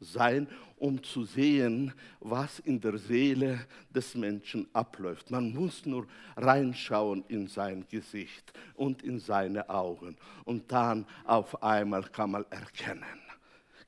sein, 0.00 0.48
um 0.78 1.02
zu 1.02 1.24
sehen, 1.24 1.92
was 2.20 2.58
in 2.60 2.80
der 2.80 2.98
Seele 2.98 3.66
des 3.90 4.14
Menschen 4.14 4.68
abläuft. 4.72 5.30
Man 5.30 5.52
muss 5.52 5.86
nur 5.86 6.06
reinschauen 6.36 7.24
in 7.28 7.46
sein 7.46 7.84
Gesicht 7.88 8.52
und 8.74 9.02
in 9.02 9.18
seine 9.18 9.68
Augen 9.68 10.16
und 10.44 10.70
dann 10.70 11.06
auf 11.24 11.62
einmal 11.62 12.02
kann 12.04 12.32
man 12.32 12.44
erkennen. 12.50 13.04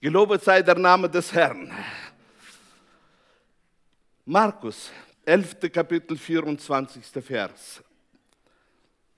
Gelobet 0.01 0.43
sei 0.43 0.63
der 0.63 0.79
Name 0.79 1.11
des 1.11 1.33
Herrn. 1.33 1.71
Markus, 4.25 4.91
11. 5.25 5.73
Kapitel, 5.73 6.17
24. 6.17 7.05
Vers. 7.23 7.83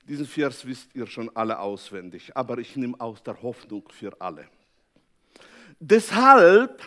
Diesen 0.08 0.26
Vers 0.26 0.66
wisst 0.66 0.94
ihr 0.94 1.06
schon 1.06 1.30
alle 1.36 1.58
auswendig, 1.58 2.36
aber 2.36 2.58
ich 2.58 2.74
nehme 2.74 2.98
aus 2.98 3.22
der 3.22 3.40
Hoffnung 3.42 3.88
für 3.90 4.18
alle. 4.20 4.48
Deshalb 5.82 6.82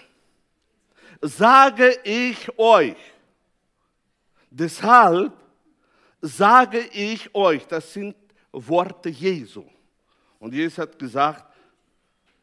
sage 1.20 1.98
ich 2.04 2.60
euch, 2.60 2.96
deshalb 4.52 5.34
sage 6.22 6.78
ich 6.94 7.34
euch, 7.34 7.66
das 7.66 7.92
sind 7.92 8.16
Worte 8.52 9.10
Jesu. 9.10 9.66
Und 10.38 10.54
Jesus 10.54 10.78
hat 10.78 11.00
gesagt, 11.00 11.44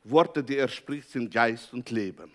Worte, 0.03 0.43
die 0.43 0.57
er 0.57 0.67
spricht, 0.67 1.09
sind 1.11 1.33
Geist 1.33 1.73
und 1.73 1.89
Leben. 1.91 2.33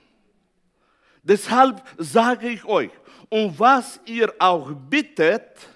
Deshalb 1.22 1.84
sage 1.98 2.48
ich 2.48 2.64
euch, 2.64 2.92
um 3.28 3.54
was 3.60 4.00
ihr 4.06 4.34
auch 4.40 4.72
bittet, 4.72 5.68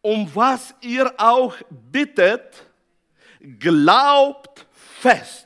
um 0.00 0.30
was 0.32 0.72
ihr 0.82 1.12
auch 1.18 1.56
bittet, 1.90 2.64
glaubt 3.58 4.66
fest 5.00 5.45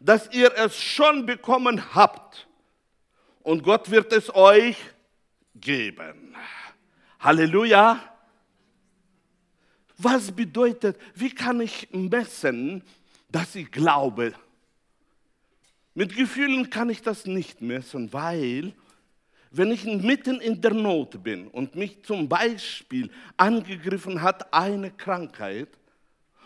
dass 0.00 0.32
ihr 0.32 0.52
es 0.56 0.76
schon 0.76 1.26
bekommen 1.26 1.94
habt. 1.94 2.46
Und 3.42 3.62
Gott 3.62 3.90
wird 3.90 4.12
es 4.12 4.34
euch 4.34 4.76
geben. 5.54 6.34
Halleluja. 7.20 8.00
Was 9.98 10.30
bedeutet, 10.30 10.98
wie 11.14 11.30
kann 11.30 11.60
ich 11.60 11.88
messen, 11.90 12.82
dass 13.30 13.54
ich 13.54 13.70
glaube? 13.70 14.34
Mit 15.94 16.14
Gefühlen 16.14 16.68
kann 16.68 16.90
ich 16.90 17.00
das 17.00 17.24
nicht 17.24 17.62
messen, 17.62 18.12
weil 18.12 18.74
wenn 19.50 19.70
ich 19.70 19.84
mitten 19.84 20.40
in 20.40 20.60
der 20.60 20.74
Not 20.74 21.22
bin 21.22 21.48
und 21.48 21.74
mich 21.74 22.02
zum 22.04 22.28
Beispiel 22.28 23.10
angegriffen 23.38 24.20
hat 24.20 24.52
eine 24.52 24.90
Krankheit, 24.90 25.68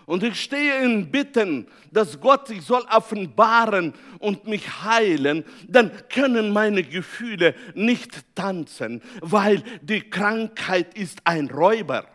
und 0.07 0.23
ich 0.23 0.41
stehe 0.41 0.83
in 0.83 1.11
Bitten, 1.11 1.67
dass 1.93 2.21
Gott 2.21 2.49
sich 2.49 2.63
soll 2.63 2.83
offenbaren 2.91 3.95
und 4.19 4.47
mich 4.47 4.83
heilen, 4.83 5.45
dann 5.69 5.91
können 6.09 6.53
meine 6.53 6.83
Gefühle 6.83 7.55
nicht 7.75 8.25
tanzen, 8.35 9.03
weil 9.21 9.63
die 9.83 10.01
Krankheit 10.01 10.95
ist 10.95 11.21
ein 11.25 11.51
Räuber 11.51 12.07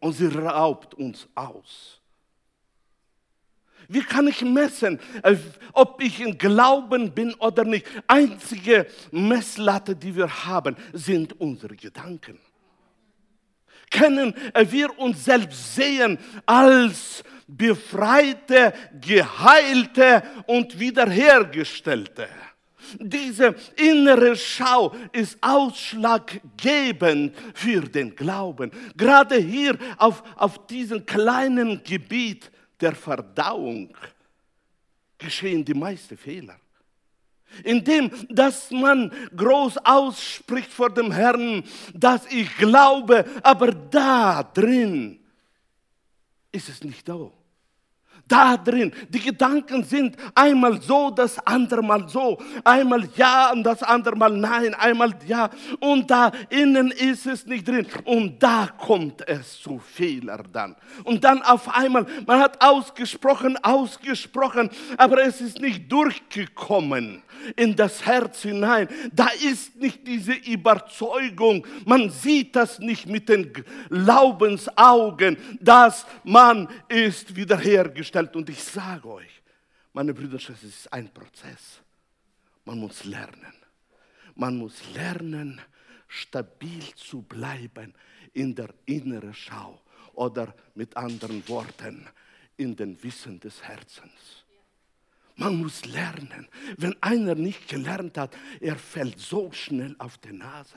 und 0.00 0.12
sie 0.14 0.26
raubt 0.26 0.94
uns 0.94 1.28
aus. 1.34 2.00
Wie 3.88 4.00
kann 4.00 4.26
ich 4.28 4.42
messen, 4.42 4.98
äh, 5.22 5.36
ob 5.72 6.02
ich 6.02 6.20
in 6.20 6.38
Glauben 6.38 7.12
bin 7.12 7.34
oder 7.34 7.64
nicht? 7.64 7.86
Einzige 8.06 8.86
Messlatte, 9.10 9.94
die 9.94 10.16
wir 10.16 10.46
haben, 10.46 10.74
sind 10.92 11.38
unsere 11.38 11.76
Gedanken 11.76 12.38
können 13.90 14.34
wir 14.68 14.98
uns 14.98 15.24
selbst 15.24 15.74
sehen 15.74 16.18
als 16.46 17.24
befreite, 17.46 18.72
geheilte 19.00 20.22
und 20.46 20.78
wiederhergestellte. 20.78 22.28
Diese 22.98 23.54
innere 23.76 24.36
Schau 24.36 24.94
ist 25.12 25.38
ausschlaggebend 25.40 27.34
für 27.54 27.80
den 27.80 28.14
Glauben. 28.14 28.70
Gerade 28.96 29.36
hier 29.36 29.76
auf, 29.96 30.22
auf 30.36 30.66
diesem 30.66 31.04
kleinen 31.04 31.82
Gebiet 31.82 32.50
der 32.80 32.94
Verdauung 32.94 33.96
geschehen 35.18 35.64
die 35.64 35.74
meisten 35.74 36.16
Fehler 36.16 36.56
indem 37.62 38.10
dass 38.28 38.70
man 38.70 39.12
groß 39.36 39.78
ausspricht 39.78 40.72
vor 40.72 40.90
dem 40.90 41.12
Herrn, 41.12 41.62
dass 41.94 42.26
ich 42.30 42.56
glaube, 42.56 43.24
aber 43.42 43.72
da 43.72 44.42
drin 44.42 45.20
ist 46.52 46.68
es 46.68 46.82
nicht 46.82 47.08
da. 47.08 47.30
Da 48.26 48.56
drin, 48.56 48.90
die 49.10 49.20
Gedanken 49.20 49.84
sind 49.84 50.16
einmal 50.34 50.80
so, 50.80 51.10
das 51.10 51.38
andere 51.46 51.82
Mal 51.82 52.08
so, 52.08 52.38
einmal 52.64 53.06
ja 53.16 53.52
und 53.52 53.64
das 53.64 53.82
andere 53.82 54.16
Mal 54.16 54.30
nein, 54.30 54.72
einmal 54.74 55.14
ja 55.26 55.50
und 55.78 56.10
da 56.10 56.32
innen 56.48 56.90
ist 56.90 57.26
es 57.26 57.44
nicht 57.44 57.68
drin 57.68 57.86
und 58.04 58.42
da 58.42 58.70
kommt 58.78 59.28
es 59.28 59.60
zu 59.60 59.78
Fehler 59.78 60.42
dann. 60.50 60.74
Und 61.04 61.22
dann 61.22 61.42
auf 61.42 61.68
einmal, 61.76 62.06
man 62.26 62.40
hat 62.40 62.64
ausgesprochen, 62.64 63.58
ausgesprochen, 63.62 64.70
aber 64.96 65.22
es 65.22 65.42
ist 65.42 65.60
nicht 65.60 65.92
durchgekommen 65.92 67.22
in 67.56 67.74
das 67.76 68.04
Herz 68.04 68.42
hinein. 68.42 68.88
Da 69.12 69.28
ist 69.28 69.76
nicht 69.76 70.06
diese 70.06 70.32
Überzeugung. 70.32 71.66
Man 71.84 72.10
sieht 72.10 72.56
das 72.56 72.78
nicht 72.78 73.06
mit 73.06 73.28
den 73.28 73.52
Glaubensaugen, 73.88 75.36
dass 75.60 76.06
man 76.24 76.68
ist 76.88 77.34
wiederhergestellt. 77.36 78.34
Und 78.36 78.48
ich 78.48 78.62
sage 78.62 79.08
euch, 79.08 79.42
meine 79.92 80.12
Brüder 80.12 80.36
es 80.36 80.62
ist 80.62 80.92
ein 80.92 81.08
Prozess. 81.12 81.80
Man 82.64 82.78
muss 82.78 83.04
lernen. 83.04 83.54
Man 84.34 84.56
muss 84.56 84.82
lernen, 84.94 85.60
stabil 86.08 86.82
zu 86.96 87.22
bleiben 87.22 87.94
in 88.32 88.54
der 88.54 88.68
inneren 88.86 89.34
Schau 89.34 89.80
oder 90.14 90.54
mit 90.74 90.96
anderen 90.96 91.46
Worten 91.48 92.06
in 92.56 92.74
den 92.74 93.00
Wissen 93.02 93.40
des 93.40 93.62
Herzens. 93.62 94.43
Man 95.36 95.56
muss 95.56 95.84
lernen. 95.84 96.46
Wenn 96.76 96.94
einer 97.02 97.34
nicht 97.34 97.66
gelernt 97.68 98.16
hat, 98.18 98.36
er 98.60 98.76
fällt 98.76 99.18
so 99.18 99.50
schnell 99.50 99.96
auf 99.98 100.16
die 100.18 100.32
Nase. 100.32 100.76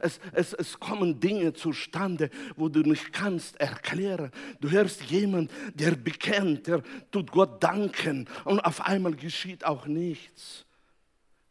Es, 0.00 0.20
es, 0.32 0.52
es 0.52 0.78
kommen 0.78 1.18
Dinge 1.20 1.54
zustande, 1.54 2.28
wo 2.56 2.68
du 2.68 2.80
nicht 2.80 3.14
kannst 3.14 3.58
erklären. 3.58 4.30
Du 4.60 4.70
hörst 4.70 5.04
jemand, 5.04 5.50
der 5.72 5.92
bekennt, 5.92 6.66
der 6.66 6.82
tut 7.10 7.30
Gott 7.30 7.62
danken 7.62 8.28
und 8.44 8.60
auf 8.60 8.82
einmal 8.82 9.14
geschieht 9.14 9.64
auch 9.64 9.86
nichts. 9.86 10.66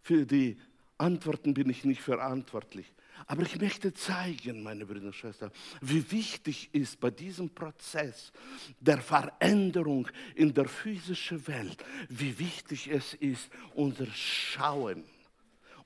Für 0.04 0.26
die 0.26 0.58
Antworten 1.00 1.56
bin 1.56 1.72
ich 1.72 1.86
nicht 1.86 2.02
verantwortlich. 2.02 2.86
Aber 3.26 3.42
ich 3.42 3.60
möchte 3.60 3.94
zeigen, 3.94 4.64
meine 4.64 4.86
Brüder 4.86 5.08
und 5.08 5.16
Schwestern, 5.16 5.52
wie 5.82 6.12
wichtig 6.12 6.70
ist 6.74 7.00
bei 7.00 7.10
diesem 7.10 7.50
Prozess 7.50 8.32
der 8.80 9.02
Veränderung 9.02 10.08
in 10.36 10.54
der 10.54 10.68
physischen 10.68 11.46
Welt, 11.48 11.84
wie 12.10 12.38
wichtig 12.38 12.88
es 12.88 13.14
ist, 13.16 13.50
unser 13.74 14.08
Schauen, 14.08 15.04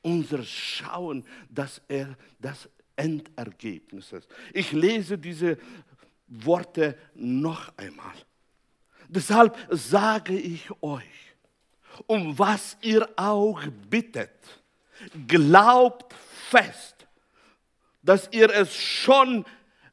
unser 0.02 0.44
Schauen, 0.44 1.24
dass 1.50 1.82
er 1.88 2.18
das 2.40 2.70
Endergebnis 2.96 4.12
ist. 4.12 4.28
Ich 4.54 4.72
lese 4.72 5.18
diese 5.18 5.58
Worte 6.28 6.98
noch 7.16 7.76
einmal. 7.78 8.16
Deshalb 9.08 9.58
sage 9.70 10.38
ich 10.38 10.70
euch, 10.82 11.04
um 12.08 12.38
was 12.38 12.78
ihr 12.82 13.10
auch 13.18 13.62
bittet, 13.90 14.62
glaubt 15.28 16.14
fest, 16.50 17.01
dass 18.04 18.30
ihr 18.32 18.50
es 18.50 18.76
schon 18.76 19.46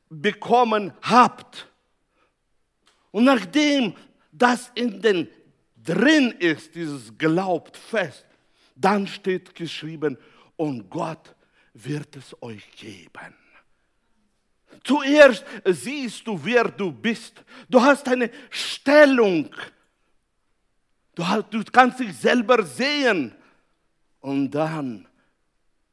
bekommen 0.08 0.92
habt. 1.02 1.68
Und 3.10 3.24
nachdem 3.24 3.94
das 4.32 4.70
in 4.74 5.00
den 5.00 5.28
drin 5.76 6.32
ist, 6.38 6.74
dieses 6.74 7.16
glaubt 7.16 7.76
fest, 7.76 8.26
dann 8.74 9.06
steht 9.06 9.54
geschrieben, 9.54 10.16
und 10.56 10.90
Gott 10.90 11.34
wird 11.72 12.16
es 12.16 12.34
euch 12.42 12.70
geben. 12.72 13.34
Zuerst 14.84 15.44
siehst 15.64 16.26
du, 16.26 16.38
wer 16.42 16.64
du 16.64 16.90
bist. 16.92 17.42
Du 17.68 17.80
hast 17.80 18.06
eine 18.08 18.30
Stellung. 18.50 19.50
Du, 21.14 21.24
du 21.50 21.64
kannst 21.64 22.00
dich 22.00 22.16
selber 22.16 22.64
sehen. 22.64 23.34
Und 24.20 24.50
dann 24.50 25.06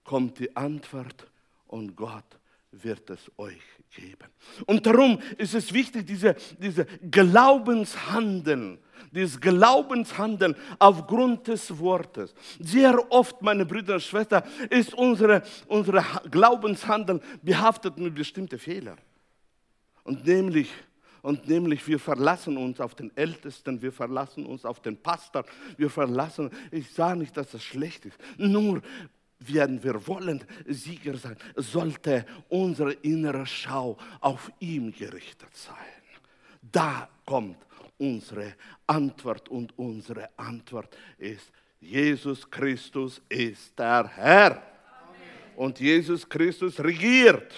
kommt 0.03 0.39
die 0.39 0.55
Antwort 0.55 1.28
und 1.68 1.95
Gott 1.95 2.39
wird 2.72 3.09
es 3.09 3.32
euch 3.38 3.61
geben. 3.95 4.28
Und 4.66 4.86
darum 4.86 5.20
ist 5.38 5.53
es 5.53 5.72
wichtig, 5.74 6.05
diese, 6.05 6.36
diese 6.57 6.86
Glaubenshandeln, 7.09 8.80
dieses 9.11 9.39
Glaubenshandeln 9.39 10.55
aufgrund 10.80 11.47
des 11.47 11.78
Wortes. 11.80 12.34
Sehr 12.59 13.11
oft, 13.11 13.41
meine 13.41 13.66
Brüder 13.66 13.95
und 13.95 14.03
Schwestern, 14.03 14.43
ist 14.70 14.93
unsere, 14.93 15.43
unsere 15.68 16.03
Glaubenshandeln 16.30 17.22
behaftet 17.41 17.97
mit 17.97 18.16
bestimmten 18.16 18.59
Fehlern. 18.59 18.97
Und 20.03 20.26
nämlich, 20.26 20.70
und 21.22 21.47
nämlich, 21.47 21.88
wir 21.88 21.99
verlassen 21.99 22.57
uns 22.57 22.80
auf 22.80 22.93
den 22.93 23.16
Ältesten, 23.18 23.82
wir 23.82 23.91
verlassen 23.91 24.45
uns 24.45 24.63
auf 24.66 24.80
den 24.82 24.95
Pastor, 24.95 25.43
wir 25.78 25.89
verlassen, 25.89 26.51
ich 26.72 26.91
sage 26.91 27.20
nicht, 27.20 27.36
dass 27.36 27.51
das 27.51 27.63
schlecht 27.63 28.05
ist, 28.05 28.18
nur 28.38 28.82
werden 29.47 29.83
wir 29.83 30.05
wollen 30.07 30.43
Sieger 30.67 31.17
sein, 31.17 31.37
sollte 31.55 32.25
unsere 32.49 32.93
innere 32.93 33.45
Schau 33.45 33.97
auf 34.21 34.51
ihn 34.59 34.91
gerichtet 34.91 35.55
sein. 35.55 35.75
Da 36.61 37.07
kommt 37.25 37.57
unsere 37.97 38.55
Antwort 38.87 39.49
und 39.49 39.77
unsere 39.77 40.29
Antwort 40.37 40.95
ist, 41.17 41.51
Jesus 41.79 42.49
Christus 42.49 43.21
ist 43.29 43.77
der 43.77 44.07
Herr. 44.07 44.51
Amen. 44.51 44.63
Und 45.55 45.79
Jesus 45.79 46.27
Christus 46.27 46.79
regiert. 46.79 47.53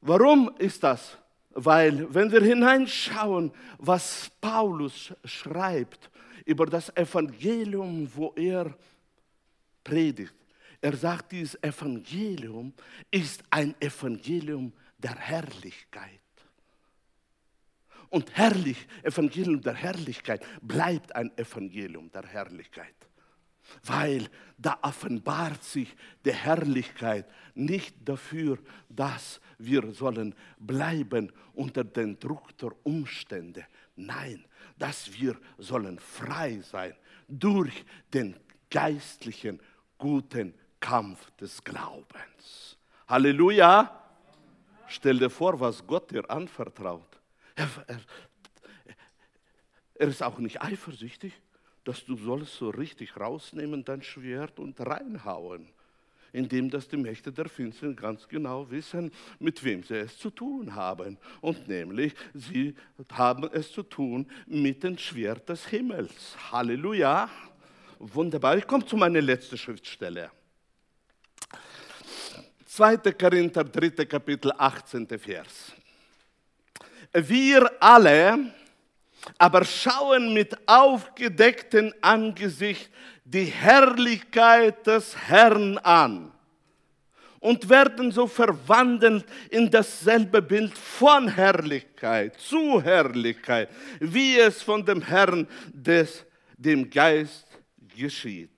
Warum 0.00 0.54
ist 0.58 0.82
das? 0.82 1.16
Weil, 1.50 2.12
wenn 2.12 2.30
wir 2.30 2.42
hineinschauen, 2.42 3.52
was 3.78 4.30
Paulus 4.40 5.12
schreibt 5.24 6.10
über 6.44 6.66
das 6.66 6.94
Evangelium, 6.96 8.08
wo 8.14 8.32
er 8.36 8.76
predigt, 9.84 10.34
er 10.80 10.96
sagt, 10.96 11.32
dieses 11.32 11.62
Evangelium 11.62 12.74
ist 13.10 13.42
ein 13.50 13.74
Evangelium 13.80 14.72
der 14.98 15.16
Herrlichkeit. 15.16 16.20
Und 18.10 18.36
herrlich, 18.36 18.86
Evangelium 19.02 19.60
der 19.60 19.74
Herrlichkeit 19.74 20.44
bleibt 20.60 21.14
ein 21.16 21.36
Evangelium 21.36 22.10
der 22.12 22.26
Herrlichkeit. 22.26 22.94
Weil 23.82 24.28
da 24.58 24.78
offenbart 24.82 25.64
sich 25.64 25.96
die 26.24 26.34
Herrlichkeit 26.34 27.26
nicht 27.54 27.96
dafür, 28.04 28.58
dass 28.88 29.40
wir 29.58 29.90
sollen 29.92 30.34
bleiben 30.58 31.32
unter 31.54 31.82
den 31.82 32.18
Druck 32.18 32.56
der 32.58 32.72
Umstände. 32.84 33.66
Nein, 33.96 34.44
dass 34.78 35.12
wir 35.12 35.36
sollen 35.58 35.98
frei 35.98 36.60
sein 36.60 36.94
durch 37.26 37.84
den 38.12 38.36
geistlichen, 38.70 39.60
guten 39.98 40.54
Kampf 40.80 41.30
des 41.32 41.62
Glaubens. 41.62 42.76
Halleluja! 43.08 44.00
Stell 44.86 45.18
dir 45.18 45.30
vor, 45.30 45.58
was 45.58 45.86
Gott 45.86 46.10
dir 46.10 46.28
anvertraut. 46.30 47.18
Er, 47.56 47.68
er, 47.86 48.00
er 49.94 50.08
ist 50.08 50.22
auch 50.22 50.38
nicht 50.38 50.60
eifersüchtig, 50.60 51.32
dass 51.84 52.04
du 52.04 52.16
sollst 52.16 52.56
so 52.56 52.70
richtig 52.70 53.16
rausnehmen 53.16 53.84
dein 53.84 54.02
Schwert 54.02 54.58
und 54.58 54.80
reinhauen, 54.80 55.68
indem 56.32 56.70
dass 56.70 56.88
die 56.88 56.96
Mächte 56.96 57.32
der 57.32 57.48
Finsternis 57.48 57.96
ganz 57.96 58.28
genau 58.28 58.70
wissen, 58.70 59.12
mit 59.38 59.62
wem 59.62 59.82
sie 59.82 59.96
es 59.96 60.18
zu 60.18 60.30
tun 60.30 60.74
haben. 60.74 61.18
Und 61.40 61.68
nämlich, 61.68 62.14
sie 62.32 62.74
haben 63.12 63.48
es 63.52 63.70
zu 63.70 63.82
tun 63.82 64.26
mit 64.46 64.82
dem 64.82 64.98
Schwert 64.98 65.48
des 65.48 65.66
Himmels. 65.66 66.36
Halleluja. 66.50 67.30
Wunderbar. 67.98 68.56
Ich 68.56 68.66
komme 68.66 68.84
zu 68.84 68.96
meiner 68.96 69.20
letzten 69.20 69.56
Schriftstelle. 69.56 70.30
2. 72.66 72.96
Korinther, 73.12 73.64
3. 73.64 74.04
Kapitel, 74.04 74.52
18. 74.56 75.06
Vers 75.18 75.74
wir 77.14 77.70
alle 77.80 78.52
aber 79.38 79.64
schauen 79.64 80.34
mit 80.34 80.56
aufgedecktem 80.68 81.94
Angesicht 82.00 82.90
die 83.24 83.44
Herrlichkeit 83.44 84.86
des 84.86 85.16
Herrn 85.16 85.78
an 85.78 86.32
und 87.40 87.68
werden 87.68 88.10
so 88.10 88.26
verwandelt 88.26 89.24
in 89.50 89.70
dasselbe 89.70 90.42
Bild 90.42 90.76
von 90.76 91.28
Herrlichkeit 91.28 92.38
zu 92.38 92.82
Herrlichkeit, 92.82 93.70
wie 94.00 94.38
es 94.38 94.62
von 94.62 94.84
dem 94.84 95.00
Herrn 95.00 95.46
des, 95.72 96.24
dem 96.58 96.90
Geist 96.90 97.43
geschieht. 97.94 98.50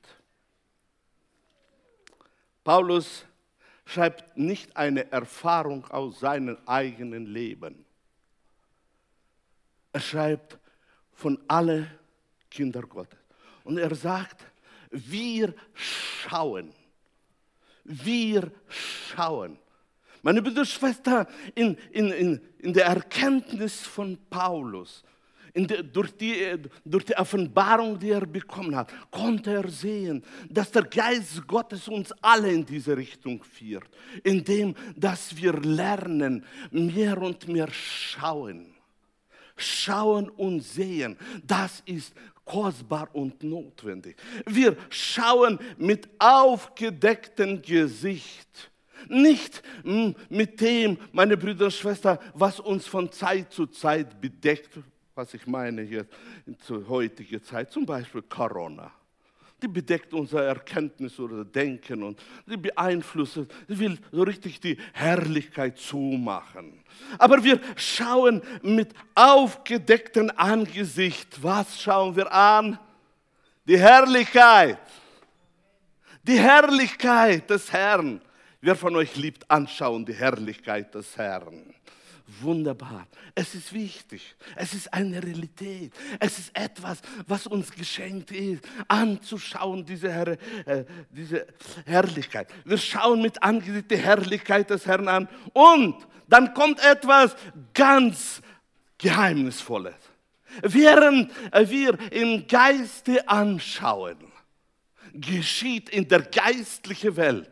Paulus 2.64 3.24
schreibt 3.84 4.36
nicht 4.36 4.76
eine 4.76 5.10
Erfahrung 5.12 5.86
aus 5.86 6.20
seinem 6.20 6.58
eigenen 6.66 7.26
Leben. 7.26 7.84
Er 9.92 10.00
schreibt 10.00 10.58
von 11.12 11.38
allen 11.48 11.90
Kindern 12.50 12.88
Gottes. 12.88 13.18
Und 13.64 13.78
er 13.78 13.94
sagt, 13.94 14.44
wir 14.90 15.54
schauen. 15.74 16.72
Wir 17.84 18.50
schauen. 18.68 19.58
Meine 20.22 20.42
Brüder 20.42 20.62
und 20.62 20.66
Schwestern, 20.66 21.26
in, 21.54 21.76
in, 21.92 22.10
in, 22.10 22.40
in 22.58 22.72
der 22.72 22.86
Erkenntnis 22.86 23.86
von 23.86 24.18
Paulus, 24.28 25.04
der, 25.64 25.82
durch, 25.82 26.10
die, 26.16 26.34
durch 26.84 27.04
die 27.04 27.16
Offenbarung, 27.16 27.98
die 27.98 28.10
er 28.10 28.26
bekommen 28.26 28.74
hat, 28.74 28.92
konnte 29.10 29.52
er 29.52 29.68
sehen, 29.68 30.22
dass 30.50 30.70
der 30.70 30.82
Geist 30.82 31.46
Gottes 31.46 31.86
uns 31.88 32.12
alle 32.20 32.50
in 32.50 32.66
diese 32.66 32.96
Richtung 32.96 33.42
führt, 33.44 33.88
indem 34.24 34.74
dass 34.96 35.36
wir 35.36 35.52
lernen, 35.52 36.44
mehr 36.70 37.20
und 37.22 37.46
mehr 37.48 37.68
schauen 37.70 38.76
schauen 39.56 40.28
und 40.28 40.60
sehen. 40.60 41.16
Das 41.46 41.82
ist 41.86 42.14
kostbar 42.44 43.08
und 43.12 43.42
notwendig. 43.42 44.16
Wir 44.46 44.76
schauen 44.90 45.58
mit 45.76 46.08
aufgedecktem 46.18 47.60
Gesicht. 47.62 48.70
Nicht 49.08 49.62
mit 50.28 50.60
dem, 50.60 50.98
meine 51.12 51.36
Brüder 51.36 51.66
und 51.66 51.74
Schwestern, 51.74 52.18
was 52.34 52.58
uns 52.58 52.86
von 52.86 53.10
Zeit 53.12 53.52
zu 53.52 53.66
Zeit 53.66 54.20
bedeckt, 54.20 54.70
was 55.16 55.34
ich 55.34 55.46
meine 55.46 55.82
jetzt 55.82 56.14
zur 56.60 56.86
heutigen 56.88 57.42
Zeit, 57.42 57.72
zum 57.72 57.84
Beispiel 57.84 58.22
Corona 58.22 58.92
die 59.62 59.68
bedeckt 59.68 60.12
unser 60.12 60.44
Erkenntnis 60.44 61.18
oder 61.18 61.44
Denken 61.44 62.02
und 62.02 62.20
die 62.46 62.56
beeinflusst, 62.56 63.40
sie 63.66 63.78
will 63.78 63.98
so 64.12 64.22
richtig 64.22 64.60
die 64.60 64.76
Herrlichkeit 64.92 65.78
zumachen. 65.78 66.84
Aber 67.18 67.42
wir 67.42 67.60
schauen 67.74 68.42
mit 68.62 68.92
aufgedecktem 69.14 70.30
Angesicht. 70.36 71.42
Was 71.42 71.80
schauen 71.80 72.14
wir 72.16 72.30
an? 72.32 72.78
Die 73.66 73.78
Herrlichkeit. 73.78 74.78
Die 76.22 76.38
Herrlichkeit 76.38 77.48
des 77.48 77.72
Herrn. 77.72 78.20
Wer 78.60 78.76
von 78.76 78.94
euch 78.96 79.16
liebt 79.16 79.50
anschauen 79.50 80.04
die 80.04 80.14
Herrlichkeit 80.14 80.94
des 80.94 81.16
Herrn? 81.16 81.75
Wunderbar. 82.40 83.06
Es 83.34 83.54
ist 83.54 83.72
wichtig. 83.72 84.34
Es 84.54 84.74
ist 84.74 84.92
eine 84.92 85.22
Realität. 85.22 85.92
Es 86.18 86.38
ist 86.38 86.56
etwas, 86.56 87.00
was 87.26 87.46
uns 87.46 87.70
geschenkt 87.70 88.30
ist, 88.30 88.64
anzuschauen, 88.88 89.84
diese, 89.84 90.12
Herr, 90.12 90.36
äh, 90.66 90.84
diese 91.10 91.46
Herrlichkeit. 91.84 92.48
Wir 92.64 92.78
schauen 92.78 93.22
mit 93.22 93.42
Angesicht 93.42 93.90
die 93.90 93.96
Herrlichkeit 93.96 94.70
des 94.70 94.86
Herrn 94.86 95.08
an 95.08 95.28
und 95.52 96.06
dann 96.28 96.52
kommt 96.54 96.80
etwas 96.84 97.36
ganz 97.72 98.42
Geheimnisvolles. 98.98 99.94
Während 100.62 101.30
wir 101.52 101.98
im 102.12 102.46
Geiste 102.46 103.28
anschauen, 103.28 104.16
geschieht 105.12 105.88
in 105.90 106.08
der 106.08 106.22
geistlichen 106.22 107.16
Welt 107.16 107.50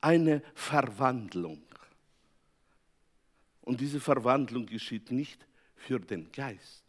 eine 0.00 0.42
Verwandlung. 0.54 1.65
Und 3.66 3.78
diese 3.80 4.00
Verwandlung 4.00 4.64
geschieht 4.64 5.10
nicht 5.10 5.46
für 5.74 6.00
den 6.00 6.32
Geist, 6.32 6.84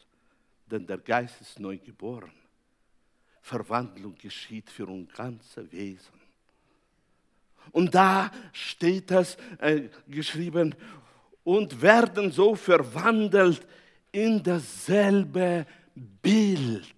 denn 0.66 0.88
der 0.88 1.00
Geist 1.00 1.42
ist 1.42 1.60
neu 1.60 1.78
geboren. 1.78 2.32
Verwandlung 3.42 4.16
geschieht 4.16 4.70
für 4.70 4.86
unser 4.86 5.12
ganzes 5.12 5.72
Wesen. 5.72 6.22
Und 7.72 7.94
da 7.94 8.32
steht 8.54 9.12
das 9.12 9.36
äh, 9.60 9.90
geschrieben, 10.08 10.74
und 11.48 11.82
werden 11.82 12.30
so 12.30 12.56
verwandelt 12.56 13.66
in 14.12 14.44
dasselbe 14.44 15.66
Bild. 15.96 16.94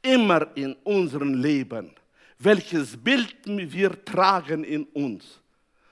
Immer 0.00 0.56
in 0.56 0.74
unserem 0.84 1.34
Leben, 1.34 1.90
welches 2.38 2.96
Bild 2.96 3.36
wir 3.44 4.04
tragen 4.04 4.62
in 4.62 4.84
uns, 4.84 5.40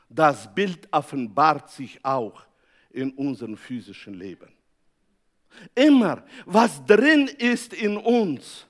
das 0.09 0.52
Bild 0.54 0.88
offenbart 0.90 1.70
sich 1.70 2.02
auch 2.04 2.42
in 2.90 3.11
unserem 3.12 3.56
physischen 3.56 4.14
Leben. 4.14 4.48
Immer, 5.74 6.24
was 6.46 6.84
drin 6.84 7.28
ist 7.38 7.72
in 7.72 7.96
uns, 7.96 8.66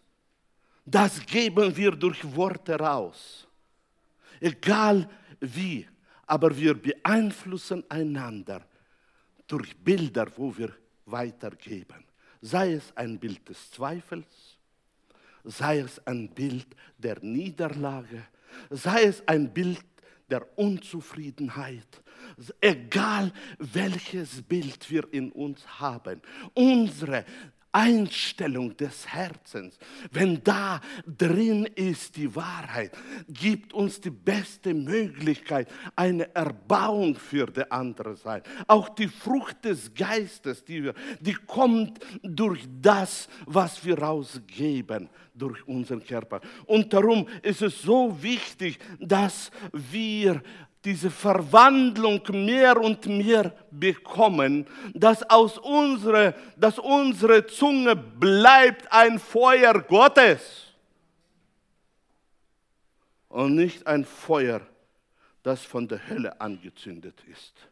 das 0.84 1.24
geben 1.26 1.76
wir 1.76 1.93
durch 1.93 2.24
Worte 2.34 2.78
raus. 2.78 3.47
Egal 4.41 5.09
wie, 5.41 5.86
aber 6.26 6.57
wir 6.57 6.74
beeinflussen 6.74 7.84
einander 7.89 8.64
durch 9.47 9.76
Bilder, 9.76 10.26
wo 10.36 10.57
wir 10.57 10.72
weitergeben. 11.07 12.05
Sei 12.41 12.74
es 12.74 12.97
ein 12.97 13.18
Bild 13.18 13.49
des 13.49 13.70
Zweifels, 13.70 14.59
sei 15.45 15.80
es 15.80 16.07
ein 16.07 16.28
Bild 16.28 16.66
der 16.97 17.18
Niederlage, 17.20 18.24
sei 18.70 19.05
es 19.05 19.26
ein 19.26 19.53
Bild 19.53 19.84
der 20.31 20.47
Unzufriedenheit, 20.59 22.03
egal 22.61 23.33
welches 23.59 24.43
Bild 24.43 24.91
wir 24.91 25.12
in 25.12 25.33
uns 25.33 25.81
haben, 25.81 26.20
unsere 26.55 27.24
Einstellung 27.79 28.76
des 28.76 29.07
Herzens, 29.07 29.79
wenn 30.11 30.43
da 30.43 30.81
drin 31.07 31.64
ist 31.76 32.16
die 32.16 32.35
Wahrheit, 32.35 32.91
gibt 33.29 33.72
uns 33.72 34.01
die 34.01 34.11
beste 34.11 34.74
Möglichkeit, 34.74 35.68
eine 35.95 36.35
Erbauung 36.35 37.14
für 37.14 37.47
die 37.47 37.70
andere 37.70 38.16
Seite. 38.16 38.51
Auch 38.66 38.89
die 38.89 39.07
Frucht 39.07 39.64
des 39.64 39.95
Geistes, 39.95 40.64
die, 40.64 40.83
wir, 40.83 40.95
die 41.20 41.35
kommt 41.35 42.01
durch 42.20 42.66
das, 42.83 43.29
was 43.47 43.85
wir 43.85 43.97
rausgeben, 43.97 45.09
durch 45.33 45.64
unseren 45.68 46.05
Körper. 46.05 46.41
Und 46.66 46.93
darum 46.93 47.29
ist 47.43 47.62
es 47.62 47.81
so 47.81 48.20
wichtig, 48.20 48.81
dass 48.99 49.53
wir 49.72 50.43
diese 50.89 51.11
Verwandlung 51.11 52.22
mehr 52.30 52.80
und 52.80 53.05
mehr 53.05 53.53
bekommen, 53.70 54.66
dass 54.95 55.22
aus 55.28 55.59
unsere, 55.59 56.34
dass 56.57 56.78
unsere 56.78 57.47
Zunge 57.47 57.95
bleibt 57.95 58.91
ein 58.91 59.18
Feuer 59.18 59.82
Gottes 59.82 60.72
und 63.28 63.55
nicht 63.55 63.86
ein 63.86 64.07
Feuer, 64.07 64.62
das 65.43 65.62
von 65.62 65.86
der 65.86 66.09
Hölle 66.09 66.41
angezündet 66.41 67.22
ist. 67.30 67.68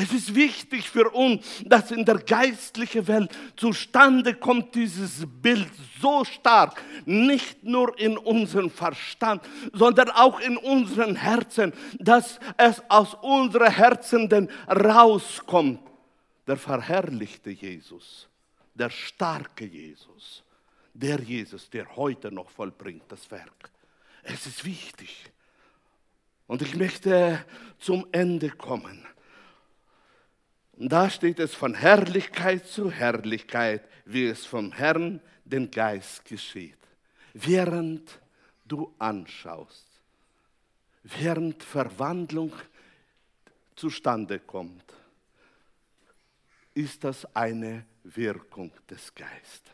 Es 0.00 0.12
ist 0.12 0.32
wichtig 0.36 0.88
für 0.88 1.10
uns, 1.10 1.44
dass 1.64 1.90
in 1.90 2.04
der 2.04 2.18
geistlichen 2.18 3.08
Welt 3.08 3.36
zustande 3.56 4.34
kommt 4.34 4.76
dieses 4.76 5.26
Bild 5.26 5.68
so 6.00 6.24
stark, 6.24 6.80
nicht 7.04 7.64
nur 7.64 7.98
in 7.98 8.16
unserem 8.16 8.70
Verstand, 8.70 9.42
sondern 9.72 10.10
auch 10.10 10.38
in 10.38 10.56
unseren 10.56 11.16
Herzen, 11.16 11.72
dass 11.98 12.38
es 12.56 12.80
aus 12.88 13.14
unseren 13.14 13.72
Herzen 13.72 14.28
denn 14.28 14.48
rauskommt. 14.68 15.80
Der 16.46 16.56
verherrlichte 16.56 17.50
Jesus, 17.50 18.28
der 18.74 18.90
starke 18.90 19.64
Jesus, 19.64 20.44
der 20.94 21.20
Jesus, 21.20 21.68
der 21.70 21.96
heute 21.96 22.30
noch 22.30 22.50
vollbringt 22.50 23.02
das 23.08 23.28
Werk. 23.32 23.72
Es 24.22 24.46
ist 24.46 24.64
wichtig. 24.64 25.24
Und 26.46 26.62
ich 26.62 26.76
möchte 26.76 27.44
zum 27.80 28.06
Ende 28.12 28.50
kommen. 28.50 29.04
Da 30.80 31.10
steht 31.10 31.40
es 31.40 31.56
von 31.56 31.74
Herrlichkeit 31.74 32.68
zu 32.68 32.88
Herrlichkeit, 32.88 33.82
wie 34.04 34.26
es 34.26 34.46
vom 34.46 34.70
Herrn 34.70 35.20
den 35.44 35.72
Geist 35.72 36.24
geschieht. 36.24 36.78
Während 37.34 38.20
du 38.64 38.94
anschaust, 38.96 39.88
während 41.02 41.64
Verwandlung 41.64 42.52
zustande 43.74 44.38
kommt, 44.38 44.84
ist 46.74 47.02
das 47.02 47.24
eine 47.34 47.84
Wirkung 48.04 48.70
des 48.88 49.12
Geistes. 49.12 49.72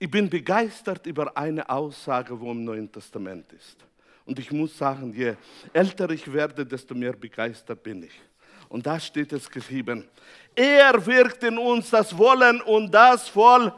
Ich 0.00 0.10
bin 0.10 0.28
begeistert 0.28 1.06
über 1.06 1.36
eine 1.36 1.68
Aussage, 1.68 2.38
wo 2.40 2.50
im 2.50 2.64
Neuen 2.64 2.90
Testament 2.90 3.52
ist. 3.52 3.76
Und 4.24 4.40
ich 4.40 4.50
muss 4.50 4.76
sagen, 4.76 5.12
je 5.12 5.36
älter 5.72 6.10
ich 6.10 6.32
werde, 6.32 6.66
desto 6.66 6.96
mehr 6.96 7.12
begeistert 7.12 7.82
bin 7.84 8.02
ich. 8.02 8.20
Und 8.68 8.86
da 8.86 9.00
steht 9.00 9.32
es 9.32 9.48
geschrieben, 9.48 10.08
er 10.54 11.04
wirkt 11.06 11.42
in 11.44 11.56
uns 11.58 11.90
das 11.90 12.16
Wollen 12.16 12.60
und 12.62 12.90
das 12.90 13.28
voll. 13.28 13.72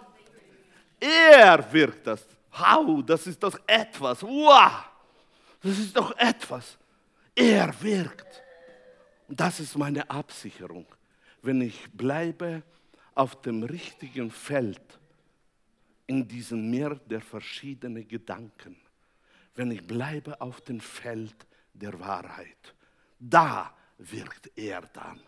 Er 0.98 1.72
wirkt 1.72 2.06
das. 2.06 2.26
Wow, 2.52 3.04
das 3.04 3.26
ist 3.26 3.42
doch 3.42 3.58
etwas. 3.66 4.22
Wow, 4.22 4.84
das 5.62 5.78
ist 5.78 5.96
doch 5.96 6.16
etwas. 6.16 6.76
Er 7.34 7.72
wirkt. 7.80 8.42
Und 9.28 9.38
das 9.38 9.60
ist 9.60 9.78
meine 9.78 10.08
Absicherung. 10.10 10.86
Wenn 11.42 11.60
ich 11.60 11.90
bleibe 11.92 12.62
auf 13.14 13.40
dem 13.42 13.62
richtigen 13.62 14.30
Feld, 14.30 14.80
in 16.06 16.26
diesem 16.26 16.68
Meer 16.68 16.96
der 16.96 17.20
verschiedenen 17.20 18.06
Gedanken, 18.08 18.76
wenn 19.54 19.70
ich 19.70 19.86
bleibe 19.86 20.40
auf 20.40 20.60
dem 20.62 20.80
Feld 20.80 21.36
der 21.72 21.98
Wahrheit, 22.00 22.74
da 23.18 23.72
wirkt 24.00 24.50
er 24.56 24.80
dann 24.92 25.20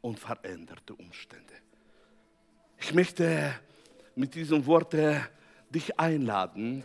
und 0.00 0.18
verändert 0.18 0.90
Umstände. 0.90 1.54
Ich 2.78 2.94
möchte 2.94 3.54
mit 4.14 4.34
diesem 4.34 4.64
Wort 4.66 4.94
dich 5.70 5.98
einladen, 5.98 6.82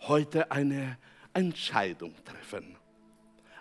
heute 0.00 0.50
eine 0.50 0.98
Entscheidung 1.34 2.14
treffen. 2.24 2.76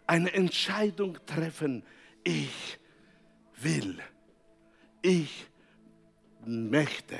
Eine 0.05 0.33
Entscheidung 0.33 1.17
treffen, 1.25 1.83
ich 2.23 2.79
will, 3.57 3.99
ich 5.01 5.47
möchte, 6.45 7.17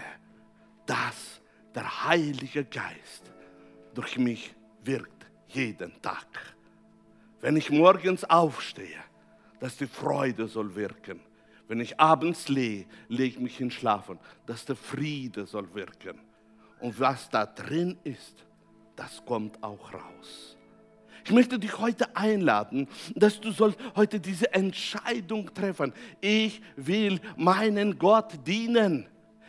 dass 0.86 1.42
der 1.76 2.06
Heilige 2.06 2.64
Geist 2.64 3.32
durch 3.94 4.18
mich 4.18 4.54
wirkt 4.84 5.26
jeden 5.50 6.02
Tag. 6.02 6.56
Wenn 7.42 7.58
ich 7.58 7.70
morgens 7.70 8.24
aufstehe, 8.24 9.04
dass 9.60 9.78
die 9.78 9.88
Freude 9.88 10.48
soll 10.48 10.76
wirken. 10.76 11.20
Wenn 11.68 11.80
ich 11.80 12.00
abends 12.00 12.48
lege, 12.48 12.86
lege 13.10 13.36
ich 13.36 13.40
mich 13.40 13.58
hin 13.58 13.72
schlafen, 13.72 14.20
dass 14.46 14.66
der 14.66 14.76
Friede 14.76 15.46
soll 15.46 15.74
wirken. 15.74 16.20
Und 16.80 17.00
was 17.00 17.30
da 17.30 17.46
drin 17.46 17.98
ist, 18.04 18.46
das 18.96 19.24
kommt 19.26 19.62
auch 19.64 19.94
raus. 19.94 20.56
Ich 21.26 21.32
möchte 21.32 21.60
dich 21.60 21.78
heute 21.78 22.16
einladen, 22.16 22.88
dass 23.14 23.42
du 23.42 23.52
sollst 23.52 23.78
heute 23.98 24.18
diese 24.20 24.54
Entscheidung 24.54 25.54
treffen. 25.54 25.92
Ich 26.22 26.62
will 26.78 27.20
meinen 27.36 28.00
Gott 28.00 28.32
dienen. 28.48 29.08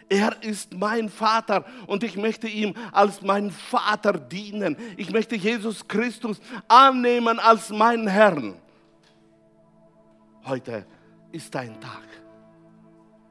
Er 0.08 0.42
ist 0.42 0.74
mein 0.74 1.08
Vater 1.08 1.64
und 1.86 2.02
ich 2.02 2.16
möchte 2.16 2.48
ihm 2.48 2.74
als 2.90 3.22
mein 3.22 3.52
Vater 3.52 4.14
dienen. 4.14 4.76
Ich 4.96 5.12
möchte 5.12 5.36
Jesus 5.36 5.86
Christus 5.86 6.40
annehmen 6.66 7.38
als 7.38 7.70
meinen 7.70 8.08
Herrn. 8.08 8.54
Heute 10.48 10.86
ist 11.30 11.54
dein 11.54 11.78
Tag. 11.78 12.08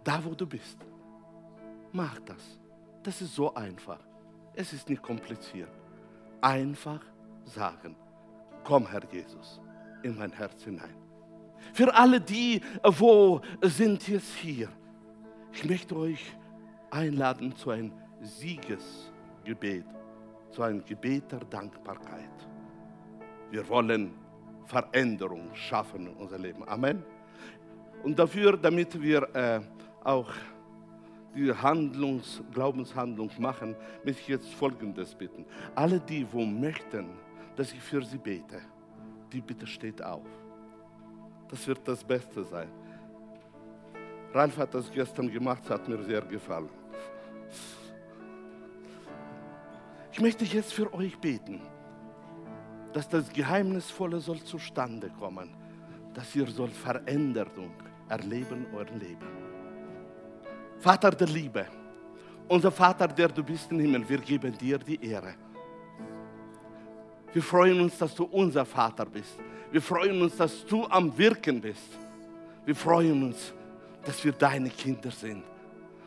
Da, 0.03 0.23
wo 0.23 0.35
du 0.35 0.45
bist. 0.45 0.77
Mach 1.91 2.19
das. 2.19 2.59
Das 3.01 3.19
ist 3.21 3.33
so 3.33 3.55
einfach. 3.55 3.99
Es 4.53 4.71
ist 4.71 4.87
nicht 4.87 5.01
kompliziert. 5.01 5.71
Einfach 6.41 7.03
sagen, 7.43 7.95
komm 8.63 8.85
Herr 8.85 9.01
Jesus, 9.11 9.59
in 10.03 10.15
mein 10.15 10.31
Herz 10.31 10.63
hinein. 10.63 10.95
Für 11.73 11.91
alle 11.95 12.21
die, 12.21 12.61
wo 12.83 13.41
sind 13.63 14.07
jetzt 14.07 14.35
hier, 14.35 14.69
ich 15.51 15.65
möchte 15.65 15.95
euch 15.95 16.37
einladen 16.91 17.55
zu 17.55 17.71
einem 17.71 17.93
Siegesgebet, 18.21 19.85
zu 20.51 20.61
einem 20.61 20.85
Gebet 20.85 21.31
der 21.31 21.39
Dankbarkeit. 21.39 22.47
Wir 23.49 23.67
wollen 23.67 24.13
Veränderung 24.67 25.49
schaffen 25.55 26.07
in 26.07 26.13
unser 26.13 26.37
Leben. 26.37 26.67
Amen. 26.67 27.03
Und 28.03 28.19
dafür, 28.19 28.57
damit 28.57 29.01
wir 29.01 29.23
äh, 29.33 29.61
auch 30.03 30.31
die 31.35 31.51
Handlungs, 31.53 32.41
Glaubenshandlung 32.53 33.31
machen, 33.39 33.75
möchte 34.03 34.21
ich 34.21 34.27
jetzt 34.27 34.53
Folgendes 34.53 35.15
bitten. 35.15 35.45
Alle 35.75 35.99
die, 35.99 36.25
wo 36.31 36.43
möchten, 36.43 37.09
dass 37.55 37.71
ich 37.71 37.79
für 37.79 38.03
sie 38.03 38.17
bete, 38.17 38.59
die 39.31 39.41
bitte 39.41 39.65
steht 39.65 40.03
auf. 40.03 40.27
Das 41.49 41.65
wird 41.67 41.87
das 41.87 42.03
Beste 42.03 42.43
sein. 42.43 42.69
Ralf 44.33 44.57
hat 44.57 44.73
das 44.73 44.91
gestern 44.91 45.31
gemacht, 45.31 45.69
hat 45.69 45.87
mir 45.87 46.01
sehr 46.03 46.21
gefallen. 46.21 46.69
Ich 50.11 50.19
möchte 50.19 50.45
jetzt 50.45 50.73
für 50.73 50.93
euch 50.93 51.17
beten, 51.19 51.61
dass 52.93 53.07
das 53.07 53.31
Geheimnisvolle 53.31 54.19
soll 54.19 54.41
zustande 54.43 55.09
kommen, 55.19 55.49
dass 56.13 56.35
ihr 56.35 56.47
soll 56.47 56.69
Veränderung 56.69 57.71
erleben 58.09 58.65
euer 58.73 58.85
Leben. 58.85 59.27
Vater 60.79 61.11
der 61.11 61.27
Liebe, 61.27 61.65
unser 62.47 62.71
Vater, 62.71 63.07
der 63.07 63.27
du 63.29 63.43
bist 63.43 63.71
im 63.71 63.79
Himmel, 63.79 64.07
wir 64.07 64.19
geben 64.19 64.57
dir 64.57 64.77
die 64.77 65.03
Ehre. 65.03 65.35
Wir 67.33 67.43
freuen 67.43 67.81
uns, 67.81 67.97
dass 67.97 68.15
du 68.15 68.23
unser 68.23 68.65
Vater 68.65 69.05
bist. 69.05 69.37
Wir 69.71 69.81
freuen 69.81 70.21
uns, 70.21 70.37
dass 70.37 70.65
du 70.65 70.85
am 70.85 71.15
Wirken 71.17 71.59
bist. 71.59 71.97
Wir 72.65 72.75
freuen 72.75 73.23
uns, 73.23 73.53
dass 74.05 74.23
wir 74.23 74.31
deine 74.31 74.69
Kinder 74.69 75.11
sind. 75.11 75.43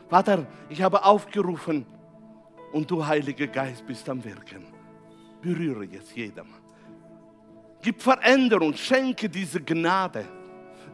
Vater, 0.09 0.45
ich 0.67 0.81
habe 0.81 1.03
aufgerufen 1.05 1.85
und 2.73 2.89
du, 2.89 3.05
Heiliger 3.05 3.47
Geist, 3.47 3.85
bist 3.85 4.09
am 4.09 4.23
Wirken. 4.23 4.65
Berühre 5.41 5.85
jetzt 5.85 6.15
jedem. 6.15 6.60
Gib 7.81 8.01
Veränderung, 8.01 8.73
schenke 8.75 9.27
diese 9.27 9.59
Gnade. 9.61 10.25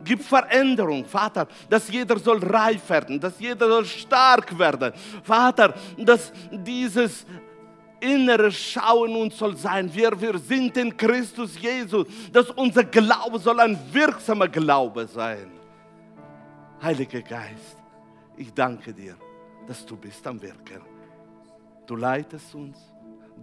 Gib 0.04 0.24
Veränderung, 0.24 1.04
Vater, 1.06 1.48
dass 1.70 1.90
jeder 1.90 2.18
soll 2.20 2.38
reif 2.38 2.90
werden, 2.90 3.20
dass 3.20 3.40
jeder 3.40 3.68
soll 3.68 3.86
stark 3.86 4.58
werden. 4.58 4.94
Vater, 5.24 5.74
dass 5.98 6.32
dieses 6.52 7.26
innere 8.00 8.52
Schauen 8.52 9.16
uns 9.16 9.38
soll 9.38 9.58
sein. 9.58 9.94
Wir, 9.94 10.20
wir 10.20 10.38
sind 10.38 10.78
in 10.78 10.96
Christus 10.96 11.60
Jesus, 11.60 12.08
dass 12.32 12.50
unser 12.52 12.84
Glaube 12.84 13.40
soll 13.40 13.60
ein 13.60 13.78
wirksamer 13.92 14.48
Glaube 14.48 15.08
sein. 15.08 15.52
Heiliger 16.82 17.22
Geist, 17.22 17.78
ich 18.38 18.54
danke 18.54 18.94
dir, 18.94 19.16
dass 19.68 19.86
du 19.86 19.98
bist 19.98 20.26
am 20.28 20.42
Wirken. 20.42 20.82
Du 21.88 21.96
leitest 21.96 22.54
uns, 22.54 22.78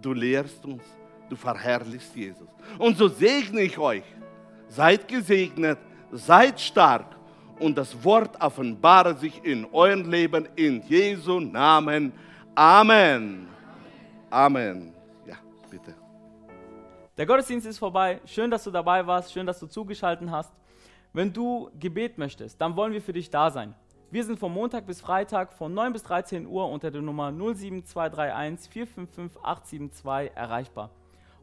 du 0.01 0.13
lehrst 0.13 0.63
uns, 0.65 0.83
du 1.29 1.35
verherrlichst 1.35 2.15
Jesus. 2.15 2.47
Und 2.77 2.97
so 2.97 3.07
segne 3.07 3.61
ich 3.61 3.77
euch. 3.77 4.03
Seid 4.67 5.07
gesegnet 5.07 5.77
seid 6.11 6.59
stark 6.59 7.15
und 7.59 7.77
das 7.77 8.03
Wort 8.03 8.41
offenbare 8.41 9.15
sich 9.15 9.43
in 9.43 9.65
eurem 9.73 10.09
Leben 10.09 10.47
in 10.55 10.81
Jesu 10.83 11.39
Namen. 11.39 12.11
Amen. 12.53 13.47
Amen. 14.29 14.93
Ja, 15.25 15.35
bitte. 15.69 15.95
Der 17.17 17.25
Gottesdienst 17.25 17.65
ist 17.65 17.79
vorbei. 17.79 18.19
Schön, 18.25 18.51
dass 18.51 18.63
du 18.63 18.71
dabei 18.71 19.05
warst. 19.05 19.31
Schön, 19.31 19.45
dass 19.45 19.59
du 19.59 19.67
zugeschaltet 19.67 20.29
hast. 20.29 20.51
Wenn 21.13 21.31
du 21.31 21.69
Gebet 21.79 22.17
möchtest, 22.17 22.59
dann 22.59 22.75
wollen 22.75 22.91
wir 22.91 23.01
für 23.01 23.13
dich 23.13 23.29
da 23.29 23.49
sein. 23.49 23.73
Wir 24.11 24.23
sind 24.23 24.37
von 24.37 24.53
Montag 24.53 24.85
bis 24.85 25.01
Freitag 25.01 25.53
von 25.53 25.73
9 25.73 25.93
bis 25.93 26.03
13 26.03 26.45
Uhr 26.45 26.69
unter 26.69 26.91
der 26.91 27.01
Nummer 27.01 27.31
07231 27.31 28.69
455 28.69 29.43
872 29.43 30.35
erreichbar. 30.35 30.89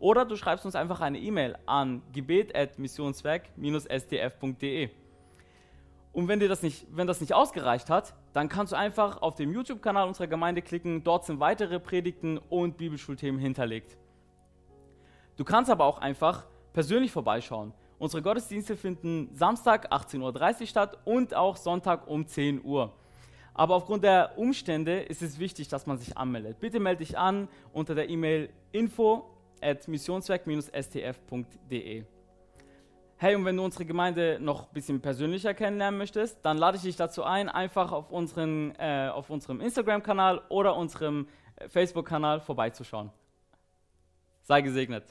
Oder 0.03 0.25
du 0.25 0.35
schreibst 0.35 0.67
uns 0.67 0.75
einfach 0.75 1.01
eine 1.01 1.21
E-Mail 1.21 1.57
an 1.65 2.03
gebet.missionswerk-stf.de. 2.13 4.91
Und 6.13 6.27
wenn 6.27 6.41
dir 6.41 6.49
das 6.49 6.61
nicht, 6.61 6.89
wenn 6.91 7.07
das 7.07 7.21
nicht 7.21 7.35
ausgereicht 7.35 7.89
hat, 7.89 8.13
dann 8.33 8.49
kannst 8.49 8.73
du 8.73 8.77
einfach 8.77 9.23
auf 9.23 9.37
dem 9.37 9.53
YouTube-Kanal 9.53 10.09
unserer 10.09 10.27
Gemeinde 10.27 10.61
klicken. 10.61 11.05
Dort 11.05 11.25
sind 11.25 11.39
weitere 11.39 11.79
Predigten 11.79 12.39
und 12.39 12.79
Bibelschulthemen 12.79 13.41
hinterlegt. 13.41 13.97
Du 15.37 15.45
kannst 15.45 15.71
aber 15.71 15.85
auch 15.85 15.99
einfach 15.99 16.47
persönlich 16.73 17.13
vorbeischauen. 17.13 17.73
Unsere 18.01 18.23
Gottesdienste 18.23 18.77
finden 18.77 19.33
Samstag 19.37 19.93
18.30 19.93 20.63
Uhr 20.63 20.67
statt 20.67 20.99
und 21.05 21.37
auch 21.37 21.57
Sonntag 21.57 22.09
um 22.09 22.27
10 22.27 22.65
Uhr. 22.65 22.93
Aber 23.55 23.77
aufgrund 23.77 24.03
der 24.03 24.37
Umstände 24.37 25.03
ist 25.03 25.23
es 25.23 25.39
wichtig, 25.39 25.69
dass 25.69 25.87
man 25.87 25.99
sich 25.99 26.19
anmeldet. 26.19 26.59
Bitte 26.59 26.81
melde 26.81 27.05
dich 27.05 27.17
an 27.17 27.47
unter 27.73 27.95
der 27.95 28.11
E-Mail 28.11 28.49
info 28.73 29.29
at 29.63 29.89
missionswerk-stf.de. 29.89 32.05
Hey, 33.17 33.35
und 33.37 33.45
wenn 33.45 33.57
du 33.57 33.65
unsere 33.65 33.85
Gemeinde 33.85 34.39
noch 34.41 34.67
ein 34.67 34.75
bisschen 34.75 35.01
persönlicher 35.01 35.55
kennenlernen 35.55 35.97
möchtest, 35.97 36.45
dann 36.45 36.59
lade 36.59 36.77
ich 36.77 36.83
dich 36.83 36.97
dazu 36.97 37.23
ein, 37.23 37.49
einfach 37.49 37.93
auf, 37.93 38.11
unseren, 38.11 38.75
äh, 38.81 39.11
auf 39.15 39.31
unserem 39.31 39.61
Instagram-Kanal 39.61 40.43
oder 40.49 40.77
unserem 40.77 41.29
äh, 41.55 41.69
Facebook-Kanal 41.69 42.41
vorbeizuschauen. 42.41 43.13
Sei 44.43 44.61
gesegnet. 44.61 45.05